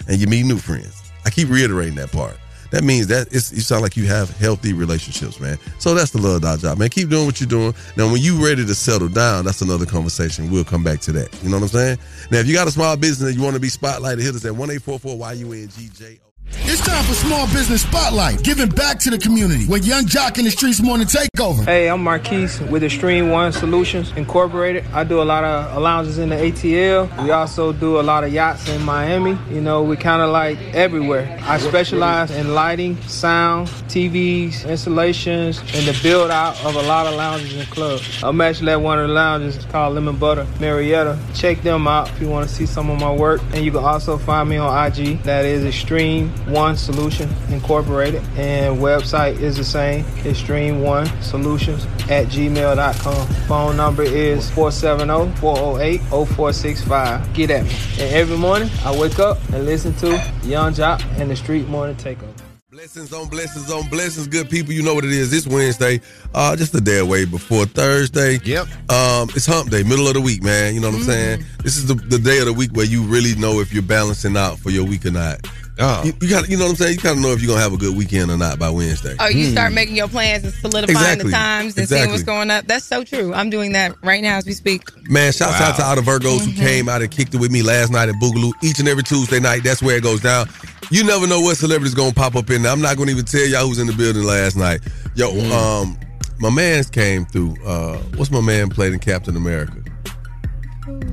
[0.08, 1.10] and you meet new friends.
[1.24, 2.36] I keep reiterating that part.
[2.70, 5.58] That means that it's, you sound like you have healthy relationships, man.
[5.78, 6.88] So that's the love doc joc, man.
[6.88, 7.74] Keep doing what you're doing.
[7.96, 10.50] Now, when you ready to settle down, that's another conversation.
[10.50, 11.28] We'll come back to that.
[11.42, 11.98] You know what I'm saying?
[12.30, 14.44] Now, if you got a small business and you want to be spotlighted, hit us
[14.46, 16.18] at one eight four four Y U N G J.
[16.64, 20.44] It's time for Small Business Spotlight, giving back to the community with Yung Joc in
[20.44, 21.64] the Streetz Morning Takeover.
[21.66, 24.84] Hey, I'm Marquise with Extreme One Solutions Incorporated.
[24.92, 27.24] I do a lot of lounges in the ATL.
[27.24, 29.36] We also do a lot of yachts in Miami.
[29.50, 31.38] You know, we kind of like everywhere.
[31.42, 37.14] I specialize in lighting, sound, TVs, installations, and the build out of a lot of
[37.14, 38.22] lounges and clubs.
[38.22, 41.18] I'm actually at one of the lounges called Lemon Butter Marietta.
[41.34, 43.42] Check them out if you want to see some of my work.
[43.52, 45.22] And you can also find me on IG.
[45.24, 48.22] That is Extreme One Solution Incorporated.
[48.36, 53.26] And website is the same, Extreme One Solutions at gmail.com.
[53.46, 57.34] Phone number is 470-408-0465.
[57.34, 57.70] Get at me.
[57.98, 60.12] And every morning I wake up and listen to
[60.42, 62.28] Yung Joc and the Street Morning Takeover.
[62.72, 64.72] Blessings on blessings on blessings, good people.
[64.72, 65.30] You know what it is.
[65.30, 66.00] This Wednesday,
[66.34, 68.38] uh, just a day away before Thursday.
[68.42, 68.66] Yep.
[68.90, 70.74] Um, it's Hump Day, middle of the week, man.
[70.74, 71.44] You know what I'm saying?
[71.62, 74.38] This is the, the day of the week where you really know if you're balancing
[74.38, 75.46] out for your week or not.
[75.78, 76.04] Oh.
[76.04, 76.94] You, you got, you know what I'm saying?
[76.94, 79.16] You kind of know if you're gonna have a good weekend or not by Wednesday.
[79.18, 81.30] Oh, you start making your plans and solidifying Exactly.
[81.30, 82.66] the times and seeing what's going up.
[82.66, 83.32] That's so true.
[83.32, 84.82] I'm doing that right now as we speak.
[85.08, 87.62] Man, shouts out to all the Virgos who came out and kicked it with me
[87.62, 88.52] last night at Boogaloo.
[88.62, 90.46] Each and every Tuesday night, that's where it goes down.
[90.90, 92.70] You never know what celebrity's gonna pop up in there.
[92.72, 94.80] I'm not gonna even tell y'all who's in the building last night.
[95.14, 95.98] Yo, um,
[96.38, 97.56] my man's came through.
[97.64, 99.72] Uh, what's my man played in Captain America?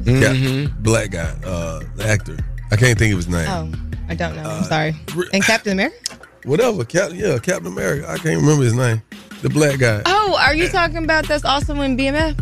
[0.06, 2.38] Cap- black guy, uh, the actor.
[2.72, 3.48] I can't think of his name.
[3.50, 3.72] Oh,
[4.10, 4.44] I don't know.
[4.50, 4.96] I'm sorry.
[5.16, 6.18] Uh, and Captain America?
[6.44, 8.10] Whatever, Cap- yeah, Captain America.
[8.10, 9.02] I can't remember his name.
[9.42, 10.02] The black guy.
[10.06, 12.40] Oh, are you talking about that's also in BMF?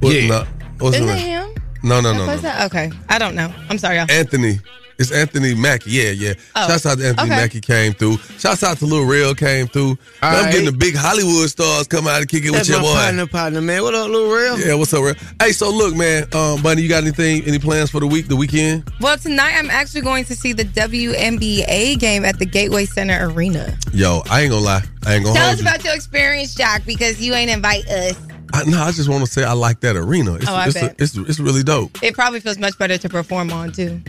[0.00, 0.44] What- no,
[0.78, 1.54] what's his Isn't it him?
[1.82, 2.48] No, no, That no, plays no.
[2.48, 2.66] that?
[2.66, 2.90] Okay.
[3.08, 3.52] I don't know.
[3.68, 4.10] I'm sorry, y'all.
[4.10, 4.58] Anthony.
[4.98, 5.90] It's Anthony Mackie.
[5.90, 6.32] Yeah, yeah.
[6.54, 7.40] Oh, Shouts out to Anthony okay.
[7.42, 8.16] Mackie came through.
[8.38, 9.90] Shouts out to Lil Real came through.
[9.90, 10.50] All I'm right.
[10.52, 12.98] getting the big Hollywood stars come out and kick it That's with my your boy.
[13.00, 13.82] partner, partner, man.
[13.82, 14.58] What up, Lil real?
[14.58, 15.14] Yeah, what's up, Real?
[15.40, 18.36] Hey, so look, man, um, Bonnie, you got anything, any plans for the week, the
[18.36, 18.90] weekend?
[19.00, 23.76] Well, tonight I'm actually going to see the WNBA game at the Gateway Center Arena.
[23.92, 24.82] Yo, I ain't gonna lie.
[25.06, 25.68] I ain't gonna Tell hold us you.
[25.68, 28.16] about your experience, Joc, because you ain't invite us.
[28.52, 30.34] I, no, I just want to say I like that arena.
[30.34, 30.94] It's, Oh, I it's, bet.
[30.98, 32.02] it's, it's really dope.
[32.02, 34.00] It probably feels much better to perform on too.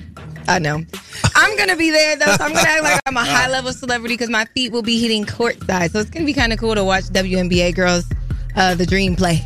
[0.47, 0.83] I know.
[1.35, 4.13] I'm gonna be there though, so I'm gonna act like I'm a high level celebrity
[4.13, 5.91] because my feet will be hitting courtside.
[5.91, 8.05] So it's gonna be kind of cool to watch WNBA girls,
[8.55, 9.43] uh, the Dream play.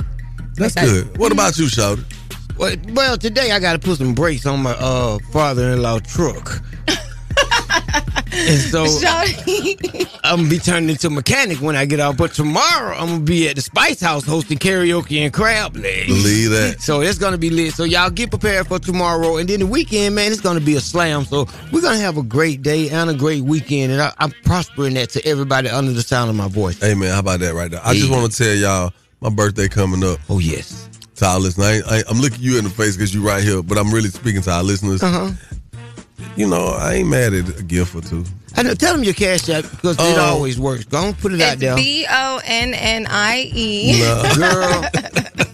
[0.56, 1.18] That's good.
[1.18, 2.04] What about you, Shawty?
[2.58, 6.62] Well, well, today I got to put some brakes on my uh, father-in-law truck.
[8.34, 8.86] And so
[10.24, 12.18] I'm gonna be turned into a mechanic when I get out.
[12.18, 16.08] But tomorrow I'm gonna be at the Spice House hosting karaoke and crab legs.
[16.08, 16.82] Believe that.
[16.82, 17.74] So it's gonna be lit.
[17.74, 20.82] So y'all get prepared for tomorrow, and then the weekend, man, it's gonna be a
[20.82, 21.26] slam.
[21.26, 24.94] So we're gonna have a great day and a great weekend, and I, I'm prospering
[24.96, 26.80] that to everybody under the sound of my voice.
[26.80, 27.82] Hey, man, how about that right there?
[27.84, 30.20] I just want to tell y'all my birthday coming up.
[30.30, 30.88] Oh yes.
[31.18, 33.62] To our listeners, I, I, I'm looking you in the face because you're right here,
[33.62, 35.04] but I'm really speaking to our listeners.
[35.04, 35.58] Uh huh.
[36.36, 38.24] You know, I ain't mad at a gift or two.
[38.56, 38.74] I know.
[38.74, 40.22] Tell them your cash app because it Oh.
[40.22, 40.84] always works.
[40.86, 41.76] Go on, put it out there.
[41.76, 44.00] B O N N I E.
[44.36, 44.84] Girl.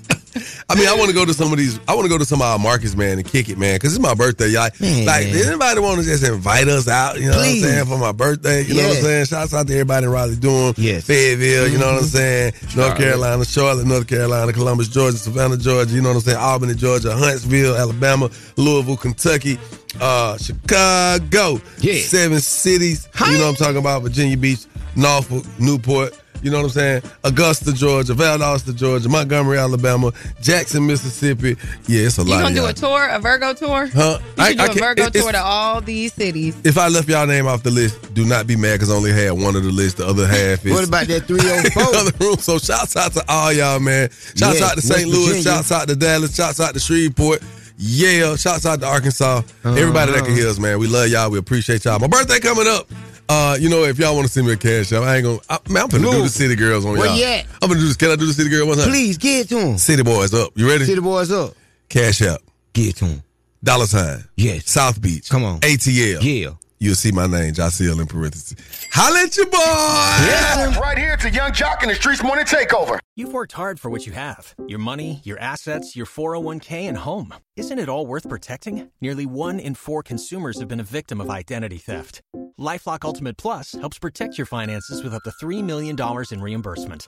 [0.70, 1.80] I mean, I want to go to some of these.
[1.88, 3.94] I want to go to some of our markets, man, and kick it, man, because
[3.96, 4.70] it's my birthday, y'all.
[4.80, 5.06] Man.
[5.06, 7.20] Like, does anybody want to just invite us out?
[7.20, 7.62] You know Please.
[7.62, 8.64] what I'm saying for my birthday?
[8.64, 9.26] You know what I'm saying?
[9.26, 11.04] Shouts out to everybody in Raleigh, Durham, Yes.
[11.06, 11.68] Fayetteville.
[11.70, 12.12] You know what I'm Mhm.
[12.12, 12.54] saying?
[12.76, 15.94] North Carolina, Charlotte, North Carolina, Columbus, Georgia, Savannah, Georgia.
[15.94, 16.38] You know what I'm saying?
[16.38, 19.58] Albany, Georgia, Huntsville, Alabama, Louisville, Kentucky,
[20.02, 21.62] uh, Chicago.
[21.80, 22.02] Yeah.
[22.02, 23.08] Seven cities.
[23.26, 24.04] You know what I'm talking about?
[24.04, 24.60] Virginia Beach,
[24.96, 26.14] Norfolk, Newport.
[26.48, 27.02] You know what I'm saying?
[27.26, 31.58] Augusta, Georgia, Valdosta, Georgia, Montgomery, Alabama, Jackson, Mississippi.
[31.88, 32.36] Yeah, it's a You lot.
[32.38, 32.70] You gonna of do y'all.
[32.70, 33.88] a tour, a Virgo tour?
[33.88, 34.20] Huh?
[34.22, 36.56] You I- should do I a Virgo it- tour to all these cities.
[36.64, 39.12] If I left y'all name off the list, do not be mad because I only
[39.12, 39.98] had one of the list.
[39.98, 40.72] The other half is.
[40.72, 41.84] What about that 304?
[41.84, 42.38] in the other room.
[42.38, 44.10] So shouts out to all y'all, man.
[44.36, 45.08] Shouts Yeah, out to St.
[45.10, 45.28] Louis.
[45.28, 45.44] Virginia.
[45.44, 46.34] Shouts out to Dallas.
[46.34, 47.42] Shouts out to Shreveport.
[47.78, 49.44] Yeah, shouts out to Arkansas.
[49.64, 50.36] Everybody that can uh-huh.
[50.36, 50.80] hear us, man.
[50.80, 51.30] We love y'all.
[51.30, 52.00] We appreciate y'all.
[52.00, 52.88] My birthday coming up.
[53.30, 55.40] Uh, you know, if y'all want to send me a cash app, I ain't gonna.
[55.50, 57.24] I, man, I'm gonna do the city girls on Where y'all.
[57.40, 57.46] at?
[57.62, 57.98] I'm gonna do this.
[57.98, 58.88] Can I do the city girl one time?
[58.88, 59.78] Please get it to him.
[59.78, 60.52] City boys up.
[60.56, 60.86] You ready?
[60.86, 61.54] City boys up.
[61.90, 62.42] Cash app.
[62.74, 63.24] Get it to him.
[63.64, 64.24] Dollar sign.
[64.38, 64.70] Yes.
[64.70, 65.30] South Beach.
[65.30, 65.60] Come on.
[65.60, 66.22] ATL.
[66.22, 66.52] Yeah.
[66.80, 68.56] You'll see my name, Jasiel in parentheses.
[68.92, 69.58] Holla at your boy.
[70.80, 73.00] Right here, it's a Yung Joc in the Streetz Morning Takeover.
[73.16, 77.34] You've worked hard for what you have your money, your assets, your 401k, and home.
[77.56, 78.92] Isn't it all worth protecting?
[79.02, 82.22] Nearly one in four consumers have been a victim of identity theft.
[82.60, 85.96] Lifelock Ultimate Plus helps protect your finances with up to $3 million
[86.32, 87.08] in reimbursement.